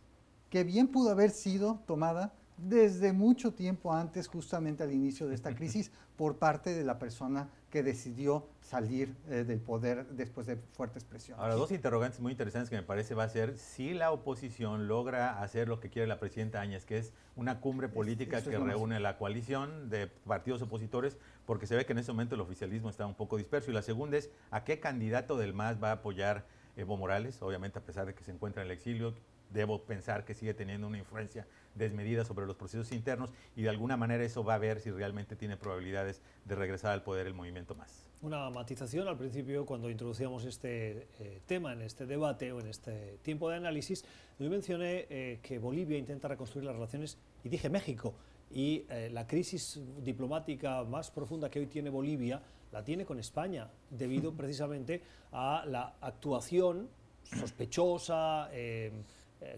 [0.50, 5.54] que bien pudo haber sido tomada desde mucho tiempo antes, justamente al inicio de esta
[5.54, 11.04] crisis, por parte de la persona que decidió salir eh, del poder después de fuertes
[11.04, 11.42] presiones.
[11.42, 15.42] Ahora, dos interrogantes muy interesantes que me parece va a ser si la oposición logra
[15.42, 19.18] hacer lo que quiere la presidenta Áñez, que es una cumbre política que reúne la
[19.18, 23.16] coalición de partidos opositores, porque se ve que en ese momento el oficialismo está un
[23.16, 23.70] poco disperso.
[23.70, 27.80] Y la segunda es, ¿a qué candidato del MAS va a apoyar Evo Morales, obviamente
[27.80, 29.14] a pesar de que se encuentra en el exilio,
[29.50, 33.98] debo pensar que sigue teniendo una influencia desmedida sobre los procesos internos y de alguna
[33.98, 37.76] manera eso va a ver si realmente tiene probabilidades de regresar al poder el movimiento
[37.76, 38.10] más.
[38.22, 43.20] Una matización al principio cuando introducíamos este eh, tema en este debate o en este
[43.22, 44.04] tiempo de análisis,
[44.40, 48.16] yo mencioné eh, que Bolivia intenta reconstruir las relaciones y dije México
[48.52, 53.70] y eh, la crisis diplomática más profunda que hoy tiene Bolivia la tiene con España
[53.90, 56.90] debido precisamente a la actuación
[57.24, 58.92] sospechosa eh,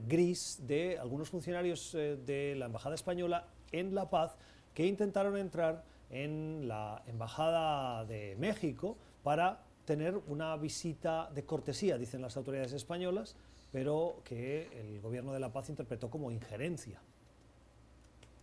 [0.08, 4.36] gris de algunos funcionarios eh, de la Embajada Española en La Paz
[4.74, 12.22] que intentaron entrar en la Embajada de México para tener una visita de cortesía, dicen
[12.22, 13.36] las autoridades españolas,
[13.72, 17.02] pero que el gobierno de La Paz interpretó como injerencia.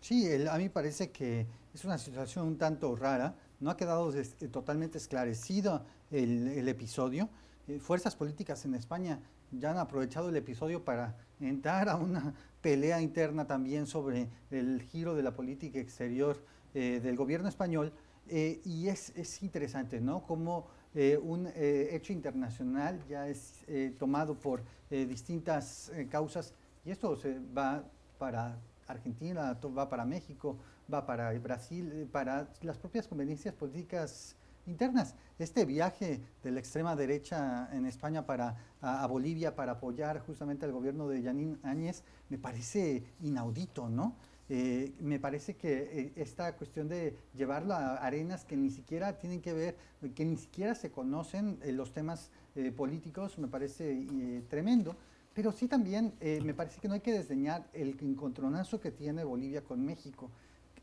[0.00, 3.34] Sí, a mí parece que es una situación un tanto rara.
[3.58, 4.12] No ha quedado
[4.52, 7.28] totalmente esclarecido el, episodio.
[7.66, 9.20] Eh, fuerzas políticas en España
[9.52, 15.14] ya han aprovechado el episodio para entrar a una pelea interna también sobre el giro
[15.14, 16.42] de la política exterior
[16.74, 17.92] eh, del gobierno español.
[18.28, 20.26] Eh, y es, es, interesante, ¿no?
[20.26, 23.64] Como eh, un hecho internacional ya es
[23.98, 26.54] tomado por distintas causas
[26.84, 27.84] y esto se va
[28.18, 30.56] para Argentina, va para México,
[30.92, 35.14] va para Brasil, para las propias conveniencias políticas internas.
[35.38, 40.72] Este viaje de la extrema derecha en España para, a, Bolivia para apoyar justamente al
[40.72, 44.16] gobierno de Yanín Áñez me parece inaudito, ¿no?
[44.48, 49.40] Eh, me parece que eh, esta cuestión de llevarlo a arenas que ni siquiera tienen
[49.40, 49.76] que ver,
[50.14, 52.30] que ni siquiera se conocen eh, los temas
[52.74, 54.06] políticos, me parece
[54.48, 54.96] tremendo.
[55.34, 59.62] Pero sí también me parece que no hay que desdeñar el encontronazo que tiene Bolivia
[59.62, 60.30] con México.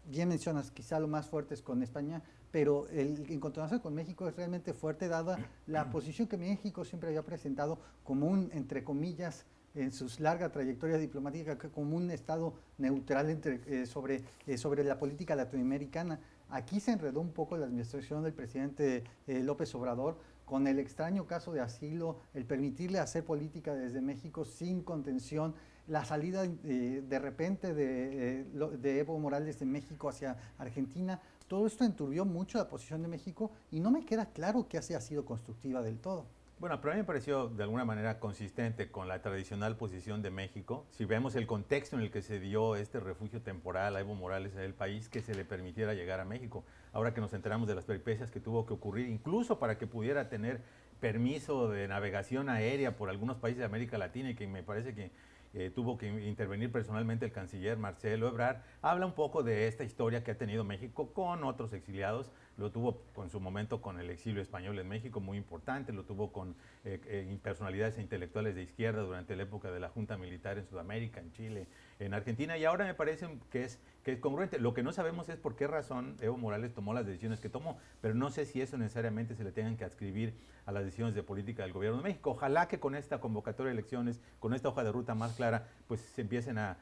[0.06, 2.22] Bien mencionas, quizá lo más fuerte es con España,
[2.54, 7.24] pero el encontronazo con México es realmente fuerte dada la posición que México siempre había
[7.24, 13.60] presentado como un, entre comillas, en su larga trayectoria diplomática, como un Estado neutral entre,
[13.66, 16.20] eh, sobre, eh, sobre la política latinoamericana.
[16.48, 21.26] Aquí se enredó un poco la administración del presidente eh, López Obrador con el extraño
[21.26, 25.56] caso de asilo, el permitirle hacer política desde México sin contención,
[25.88, 32.25] la salida de repente de, de Evo Morales de México hacia Argentina, todo esto enturbió
[32.25, 35.99] mucho la posición de México y no me queda claro que haya sido constructiva del
[35.99, 36.25] todo.
[36.60, 40.32] Bueno, pero a mí me pareció de alguna manera consistente con la tradicional posición de
[40.32, 40.86] México.
[40.91, 44.53] Si vemos el contexto en el que se dio este refugio temporal a Evo Morales
[44.53, 46.63] en el país, que se le permitiera llegar a México.
[46.93, 50.29] Ahora que nos enteramos de las peripecias que tuvo que ocurrir, incluso para que pudiera
[50.29, 50.62] tener
[51.01, 55.12] permiso de navegación aérea por algunos países de América Latina y que me parece que
[55.54, 60.24] eh, tuvo que intervenir personalmente el canciller Marcelo Ebrard, habla un poco de esta historia
[60.24, 62.32] que ha tenido México con otros exiliados.
[62.58, 66.32] Lo tuvo en su momento con el exilio español en México, muy importante, lo tuvo
[66.32, 70.58] con eh, eh, personalidades e intelectuales de izquierda durante la época de la Junta Militar
[70.58, 71.68] en Sudamérica, en Chile,
[72.06, 74.60] en Argentina, y ahora me parece que es, que es congruente.
[74.60, 77.78] Lo que no sabemos es por qué razón Evo Morales tomó las decisiones que tomó,
[78.02, 80.34] pero no sé si eso necesariamente se le tengan que adscribir
[80.66, 82.32] a las decisiones de política del gobierno de México.
[82.32, 86.02] Ojalá que con esta convocatoria de elecciones, con esta hoja de ruta más clara, pues
[86.02, 86.78] se empiecen a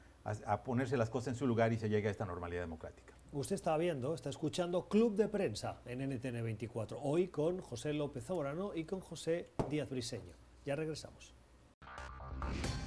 [0.63, 3.13] ponerse las cosas en su lugar y se llegue a esta normalidad democrática.
[3.33, 8.25] Usted está viendo, está escuchando Club de Prensa en NTN 24, hoy con José López
[8.25, 10.33] Zamorano y con José Díaz Briseño.
[10.65, 11.33] Ya regresamos.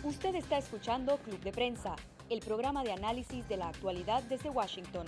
[0.02, 1.96] Usted está escuchando Club de Prensa,
[2.30, 5.06] el programa de análisis de la actualidad desde Washington.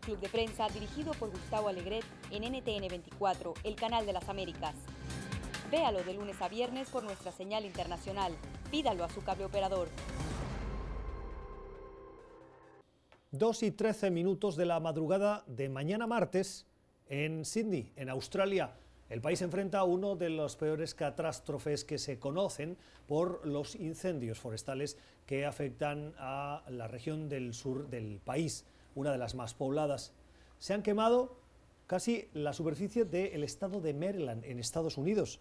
[0.00, 4.74] Club de Prensa dirigido por Gustavo Alegret en NTN 24, el canal de las Américas.
[5.70, 8.32] Véalo de lunes a viernes por nuestra señal internacional.
[8.70, 9.88] Pídalo a su cable operador.
[13.32, 16.66] 2 y 13 minutos de la madrugada de mañana martes
[17.06, 18.74] en Sydney, en Australia.
[19.10, 24.96] El país enfrenta uno de los peores catástrofes que se conocen por los incendios forestales
[25.30, 28.64] que afectan a la región del sur del país,
[28.96, 30.12] una de las más pobladas.
[30.58, 31.36] Se han quemado
[31.86, 35.38] casi la superficie del estado de Maryland, en Estados Unidos.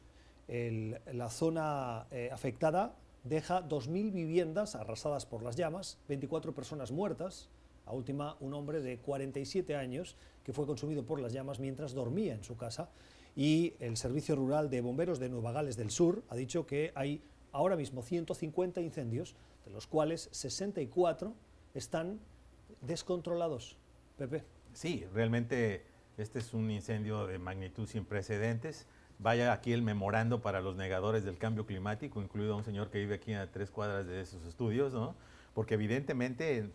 [0.47, 7.49] la zona eh, afectada deja 2.000 viviendas arrasadas por las llamas, 24 personas muertas,
[7.87, 12.35] a última, un hombre de 47 años que fue consumido por las llamas mientras dormía
[12.35, 12.89] en su casa.
[13.35, 17.23] Y el Servicio Rural de Bomberos de Nueva Gales del Sur ha dicho que hay
[17.51, 21.33] ahora mismo 150 incendios, de los cuales 64
[21.73, 22.19] están
[22.81, 23.77] descontrolados.
[24.17, 24.43] Pepe.
[24.73, 25.85] Sí, realmente
[26.17, 28.87] este es un incendio de magnitud sin precedentes.
[29.19, 32.99] Vaya aquí el memorando para los negadores del cambio climático, incluido a un señor que
[32.99, 35.15] vive aquí a tres cuadras de esos estudios, ¿no?
[35.53, 36.71] porque evidentemente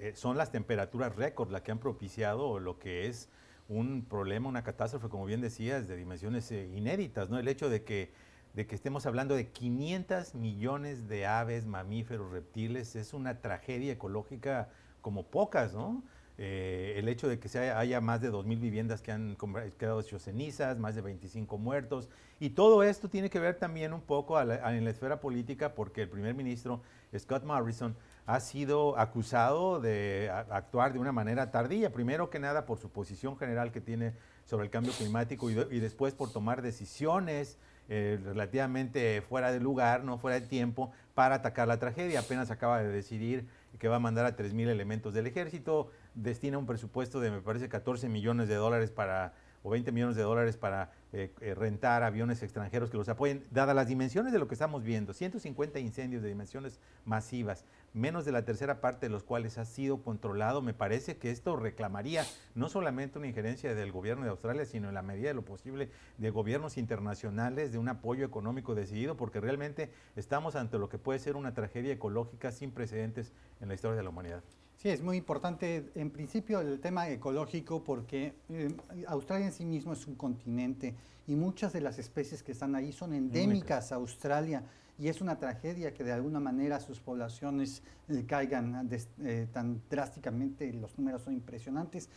[0.00, 3.28] eh, son las temperaturas récord las que han propiciado lo que es
[3.68, 7.38] un problema, una catástrofe, como bien decías, de dimensiones eh, inéditas, ¿no?
[7.38, 8.12] El hecho de que
[8.54, 14.68] de que estemos hablando de 500 millones de aves, mamíferos, reptiles, es una tragedia ecológica
[15.00, 16.02] como pocas, ¿no?
[16.38, 19.36] Eh, el hecho de que se haya, más de 2.000 viviendas que han
[19.78, 22.08] quedado hechos cenizas, más de 25 muertos,
[22.40, 26.08] y todo esto tiene que ver también un poco en la esfera política porque el
[26.08, 26.80] primer ministro
[27.16, 27.96] Scott Morrison
[28.26, 33.36] ha sido acusado de actuar de una manera tardía, primero que nada por su posición
[33.36, 37.58] general que tiene sobre el cambio climático y después por tomar decisiones
[37.88, 42.20] eh, relativamente fuera de lugar, no fuera de tiempo, para atacar la tragedia.
[42.20, 43.46] Apenas acaba de decidir
[43.78, 47.68] que va a mandar a 3.000 elementos del ejército, destina un presupuesto de, me parece,
[47.68, 52.42] 14 millones de dólares para o 20 millones de dólares para eh, eh, rentar aviones
[52.42, 56.28] extranjeros que los apoyen, dadas las dimensiones de lo que estamos viendo, 150 incendios de
[56.28, 57.64] dimensiones masivas,
[57.94, 61.56] menos de la tercera parte de los cuales ha sido controlado, me parece que esto
[61.56, 65.44] reclamaría no solamente una injerencia del gobierno de Australia, sino en la medida de lo
[65.44, 65.88] posible
[66.18, 71.20] de gobiernos internacionales, de un apoyo económico decidido, porque realmente estamos ante lo que puede
[71.20, 74.42] ser una tragedia ecológica sin precedentes en la historia de la humanidad.
[74.76, 78.76] Sí, es muy importante en principio el tema ecológico porque eh,
[79.06, 82.92] Australia en sí mismo es un continente y muchas de las especies que están ahí
[82.92, 84.64] son endémicas a Australia
[84.98, 88.88] y es una tragedia que de alguna manera sus poblaciones eh, caigan
[89.22, 92.08] eh, tan drásticamente, los números son impresionantes.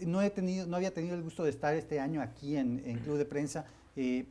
[0.00, 3.18] no, he tenido, no había tenido el gusto de estar este año aquí en, Club
[3.18, 3.64] de Prensa,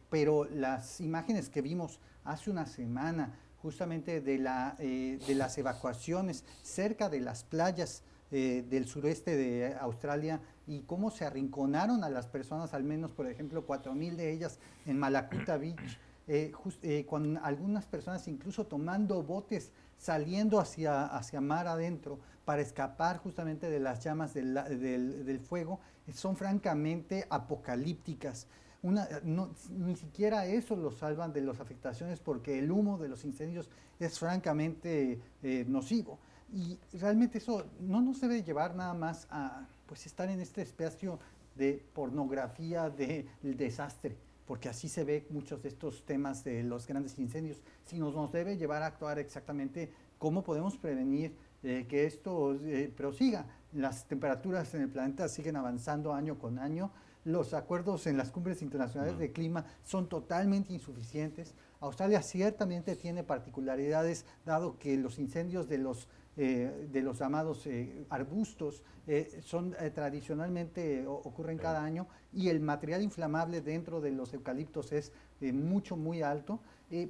[0.09, 6.43] pero las imágenes que vimos hace una semana, justamente de, la, eh, de las evacuaciones
[6.61, 12.27] cerca de las playas eh, del sureste de Australia y cómo se arrinconaron a las
[12.27, 15.97] personas, al menos, por ejemplo, 4.000 de ellas en Malakuta Beach,
[16.27, 23.69] eh, con algunas personas incluso tomando botes saliendo hacia, hacia mar adentro para escapar justamente
[23.69, 25.79] de las llamas del, del, del fuego,
[26.13, 28.47] son francamente apocalípticas
[28.81, 33.69] ni siquiera eso lo salvan de las afectaciones porque el humo de los incendios
[33.99, 36.19] es francamente eh, nocivo.
[36.53, 41.19] Y realmente eso no nos debe llevar nada más a pues, estar en este espacio
[41.55, 44.15] de pornografía del desastre,
[44.47, 48.57] porque así se ve muchos de estos temas de los grandes incendios, sino nos debe
[48.57, 53.45] llevar a actuar exactamente cómo podemos prevenir eh, que esto eh, prosiga.
[53.73, 56.91] Las temperaturas en el planeta siguen avanzando año con año
[57.27, 61.55] los acuerdos en las cumbres internacionales de clima son totalmente insuficientes.
[61.81, 66.07] Australia ciertamente tiene particularidades, dado que los incendios de los,
[66.39, 73.01] eh, de los llamados eh, arbustos eh, son tradicionalmente ocurren cada año y el material
[73.01, 75.11] inflamable dentro de los eucaliptos es
[75.41, 76.59] mucho, muy alto.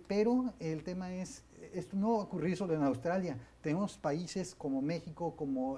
[0.07, 3.38] pero el tema es, esto no va a ocurrir solo en Australia.
[3.61, 5.78] Tenemos países como México, como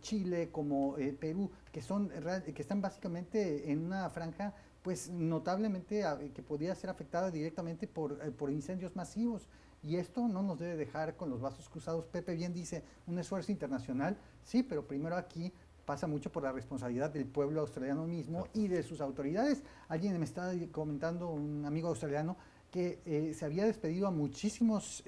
[0.00, 6.76] Chile, como Perú, que, son, que están básicamente en una franja pues notablemente que podría
[6.76, 9.48] ser afectada directamente por, por incendios masivos.
[9.86, 12.06] Y esto no nos debe dejar con los vasos cruzados.
[12.06, 15.52] Pepe bien dice, un esfuerzo internacional, sí, pero primero aquí
[15.84, 19.62] pasa mucho por la responsabilidad del pueblo australiano mismo y de sus autoridades.
[19.88, 22.36] Alguien me está comentando, un amigo australiano,
[22.70, 25.04] que eh, se había despedido a muchísimos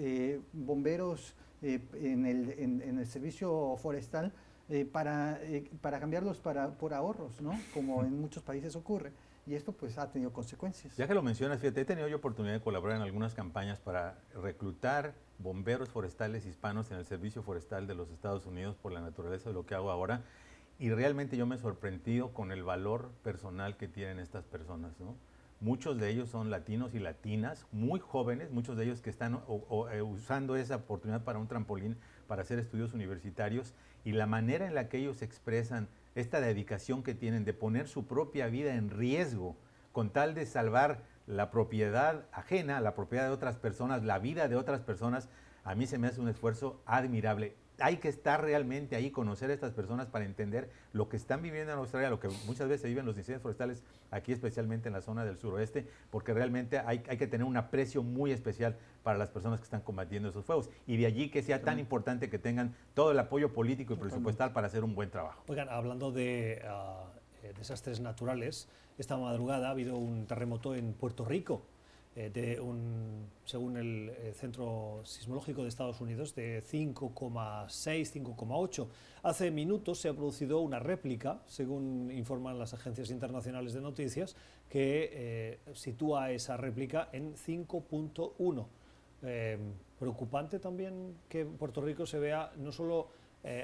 [0.53, 4.33] bomberos eh, en, el, en, el, servicio forestal
[4.69, 7.59] eh, para, eh, para cambiarlos para, por ahorros, ¿no?
[7.75, 9.11] Como en muchos países ocurre.
[9.49, 10.95] Y esto pues ha tenido consecuencias.
[10.99, 14.19] Ya que lo mencionas, fíjate, he tenido yo oportunidad de colaborar en algunas campañas para
[14.35, 19.49] reclutar bomberos forestales hispanos en el servicio forestal de los Estados Unidos por la naturaleza
[19.49, 20.23] de lo que hago ahora.
[20.79, 24.93] Y realmente yo me he sorprendido con el valor personal que tienen estas personas.
[25.61, 29.41] Muchos de ellos son latinos y latinas, muy jóvenes, muchos de ellos que están
[29.91, 31.97] eh, usando esa oportunidad para un trampolín
[32.27, 33.73] para hacer estudios universitarios
[34.05, 38.07] y la manera en la que ellos expresan esta dedicación que tienen de poner su
[38.07, 39.57] propia vida en riesgo
[39.93, 44.57] con tal de salvar la propiedad ajena, la propiedad de otras personas, la vida de
[44.57, 45.29] otras personas,
[45.65, 49.55] a mí se me hace un esfuerzo admirable hay que estar realmente ahí, conocer a
[49.55, 53.07] estas personas para entender lo que están viviendo en Australia, lo que muchas veces viven
[53.07, 57.47] los incendios forestales aquí, especialmente en la zona del suroeste, porque realmente hay, que tener
[57.47, 60.71] un aprecio muy especial para las personas que están combatiendo esos fuegos.
[60.87, 64.53] Y de allí que sea tan importante que tengan todo el apoyo político y presupuestal
[64.53, 65.43] para hacer un buen trabajo.
[65.49, 67.05] Oigan, hablando de ah,
[67.43, 68.69] eh, desastres naturales,
[68.99, 71.63] esta madrugada ha habido un terremoto en Puerto Rico.
[72.17, 78.89] Eh, de un, según el eh, Centro Sismológico de Estados Unidos, de 5,6, 5,8.
[79.23, 84.35] Hace minutos se ha producido una réplica, según informan las agencias internacionales de noticias,
[84.69, 88.67] que eh, sitúa esa réplica en 5.1.
[89.99, 93.11] preocupante también que Puerto Rico se vea no solo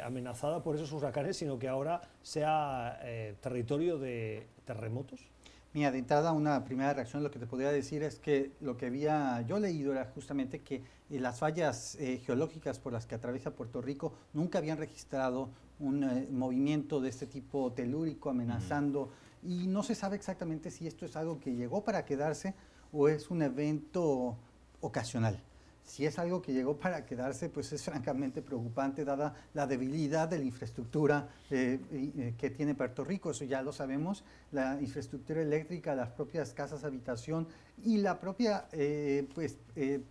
[0.04, 3.00] amenazada por esos huracanes, sino que ahora sea
[3.40, 5.33] territorio de terremotos.
[5.74, 8.86] Mira, de entrada una primera reacción lo que te podría decir es que lo que
[8.86, 10.76] había yo leído era justamente que
[11.10, 15.50] eh, las fallas eh, geológicas por las que atraviesa Puerto Rico nunca habían registrado
[15.80, 19.10] un eh, movimiento de este tipo telúrico amenazando
[19.42, 22.54] y no se sabe exactamente si esto es algo que llegó para quedarse
[22.92, 24.36] o es un evento
[24.80, 25.42] ocasional.
[25.84, 30.38] Si es algo que llegó para quedarse, pues es francamente preocupante dada la debilidad de
[30.38, 35.94] la infraestructura eh, eh, que tiene Puerto Rico, eso ya lo sabemos, la infraestructura eléctrica,
[35.94, 37.46] las propias casas habitación
[37.84, 39.58] y la propia, eh, pues,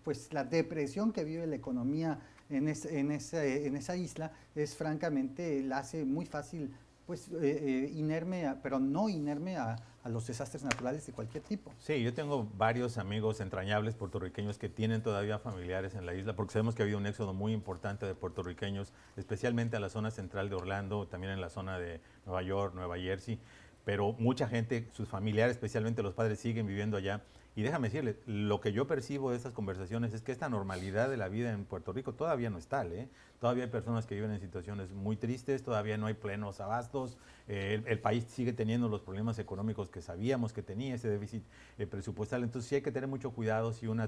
[0.03, 2.19] pues la depresión que vive la economía
[2.49, 6.71] en, en, en esa isla es francamente, la hace muy fácil
[7.05, 11.71] pues eh, eh, inerme, pero no inerme a, a, los desastres naturales de cualquier tipo.
[11.77, 16.53] Sí, yo tengo varios amigos entrañables puertorriqueños que tienen todavía familiares en la isla, porque
[16.53, 20.49] sabemos que ha habido un éxodo muy importante de puertorriqueños, especialmente a la zona central
[20.49, 23.39] de Orlando, también en la zona de Nueva York, Nueva Jersey,
[23.83, 27.21] pero mucha gente, sus familiares, especialmente los padres, siguen viviendo allá
[27.55, 31.17] y déjame decirle, lo que yo percibo de estas conversaciones es que esta normalidad de
[31.17, 33.07] la vida en Puerto Rico todavía no está, ¿eh?
[33.39, 37.83] Todavía hay personas que viven en situaciones muy tristes, todavía no hay plenos abastos, eh,
[37.85, 41.43] el, país sigue teniendo los problemas económicos que sabíamos que tenía, ese déficit
[41.77, 42.41] eh, presupuestal.
[42.43, 44.01] Entonces sí hay que tener mucho cuidado si un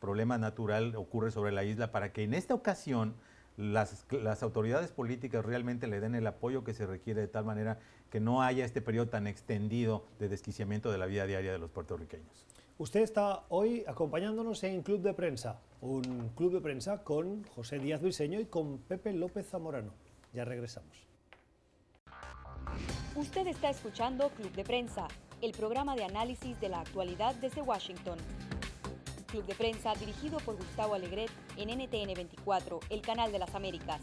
[0.00, 3.14] problema natural ocurre sobre la isla para que en esta ocasión
[3.56, 7.78] las, las, autoridades políticas realmente le den el apoyo que se requiere de tal manera
[8.10, 11.70] que no haya este periodo tan extendido de desquiciamiento de la vida diaria de los
[11.70, 12.46] puertorriqueños.
[12.76, 18.02] Usted está hoy acompañándonos en Club de Prensa, un club de prensa con José Díaz
[18.02, 19.92] Briseño y con Pepe López Zamorano.
[20.32, 21.06] Ya regresamos.
[23.14, 25.06] Usted está escuchando Club de Prensa,
[25.40, 28.18] el programa de análisis de la actualidad desde Washington.
[29.28, 34.00] Club de Prensa dirigido por Gustavo Alegret en NTN 24, el canal de las Américas.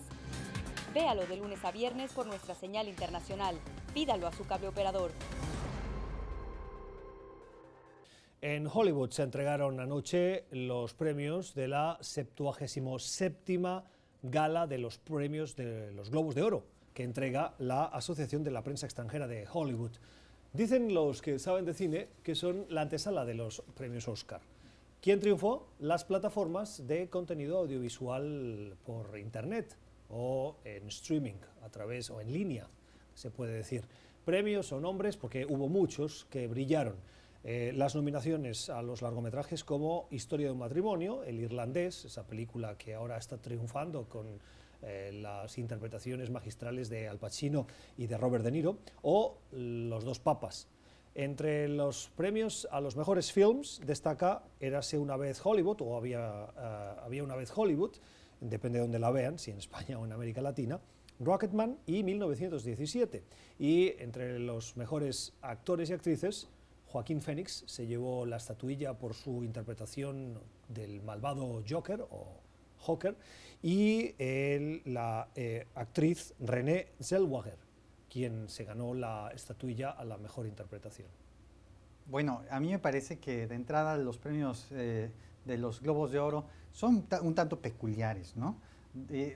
[0.93, 3.57] Véalo de lunes a viernes por nuestra señal internacional.
[3.93, 5.11] Pídalo a su cable operador.
[8.43, 13.39] En Hollywood se entregaron anoche los premios de la 77
[14.23, 16.63] gala de los premios de los Globos de Oro
[16.95, 19.91] que entrega la Asociación de la Prensa Extranjera de Hollywood.
[20.53, 24.41] Dicen los que saben de cine que son la antesala de los premios Oscar.
[25.03, 25.67] ¿Quién triunfó?
[25.77, 29.77] Las plataformas de contenido audiovisual por Internet
[30.09, 32.67] o en streaming, a través o en línea,
[33.13, 33.83] se puede decir.
[34.25, 36.95] Premios o nombres, porque hubo muchos que brillaron.
[37.43, 42.77] Eh, las nominaciones a los largometrajes como Historia de un matrimonio, El irlandés, esa película
[42.77, 44.39] que ahora está triunfando con
[44.83, 47.65] eh, las interpretaciones magistrales de Al Pacino
[47.97, 50.67] y de Robert De Niro, o Los dos papas.
[51.13, 56.95] Entre los premios a los mejores films destaca Érase una vez Hollywood, o había, eh,
[57.03, 57.95] había una vez Hollywood,
[58.39, 60.79] depende de donde la vean, si en España o en América Latina,
[61.19, 63.23] Rocketman y 1917.
[63.59, 66.47] Y entre los mejores actores y actrices,
[66.91, 70.37] Joaquín Phoenix se llevó la estatuilla por su interpretación
[70.67, 72.41] del malvado Joker o
[72.79, 73.15] Joker
[73.63, 74.13] y
[74.85, 77.57] la eh, actriz René Zellweger,
[78.09, 81.07] quien se ganó la estatuilla a la mejor interpretación.
[82.07, 85.11] Bueno, a mí me parece que de entrada los premios eh,
[85.45, 88.57] de los Globos de Oro son un tanto peculiares, ¿no?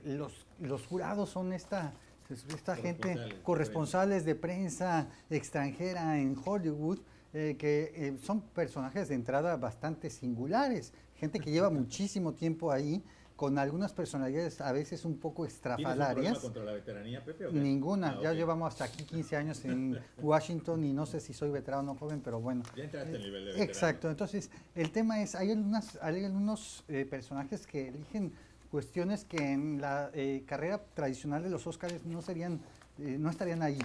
[0.04, 1.94] los, los jurados son esta,
[2.28, 6.98] esta gente corresponsales de prensa extranjera en Hollywood
[7.38, 13.04] eh, que eh, son personajes de entrada bastante singulares, gente que lleva muchísimo tiempo ahí,
[13.36, 16.38] con algunas personalidades a veces un poco estrafalarias.
[16.38, 17.52] contra la veteranía, Pepe?
[17.52, 21.50] Ninguna, ah, ya llevamos hasta aquí 15 años en Washington y no sé si soy
[21.50, 22.62] veterano o joven, pero bueno.
[22.74, 23.70] Ya entraste en nivel de veterano.
[23.70, 28.32] Exacto, entonces el tema es, hay, algunas, hay algunos eh, personajes que eligen
[28.70, 30.10] cuestiones que en la
[30.46, 32.62] carrera tradicional de los Óscares no serían,
[32.96, 33.78] no estarían ahí.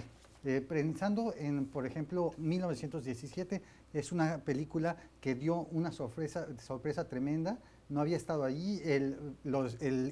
[0.44, 3.62] Eh, pensando en, por ejemplo, 1917,
[3.92, 9.36] es una película que dio una sorpresa, sorpresa tremenda, no había estado allí, el,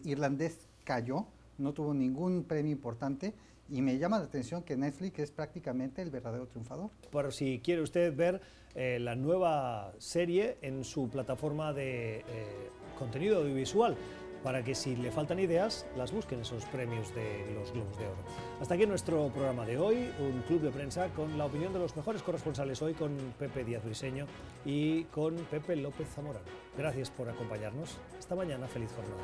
[0.05, 1.27] irlandés cayó,
[1.59, 3.35] no tuvo ningún premio importante.
[3.69, 6.91] Y me llama la atención que Netflix es prácticamente el verdadero triunfador.
[7.13, 8.41] Por si quiere usted ver
[8.75, 12.25] eh, la nueva serie en su plataforma de eh,
[12.99, 13.97] contenido audiovisual
[14.43, 18.19] para que si le faltan ideas las busquen esos premios de los Globos de Oro.
[18.61, 21.97] Hasta aquí nuestro programa de hoy, un club de prensa con la opinión de los
[21.97, 24.27] mejores corresponsales hoy con Pepe Díaz Briseño
[24.65, 26.45] y con Pepe López Zamorano.
[26.77, 27.99] Gracias por acompañarnos.
[28.19, 29.21] Esta mañana, feliz jornada.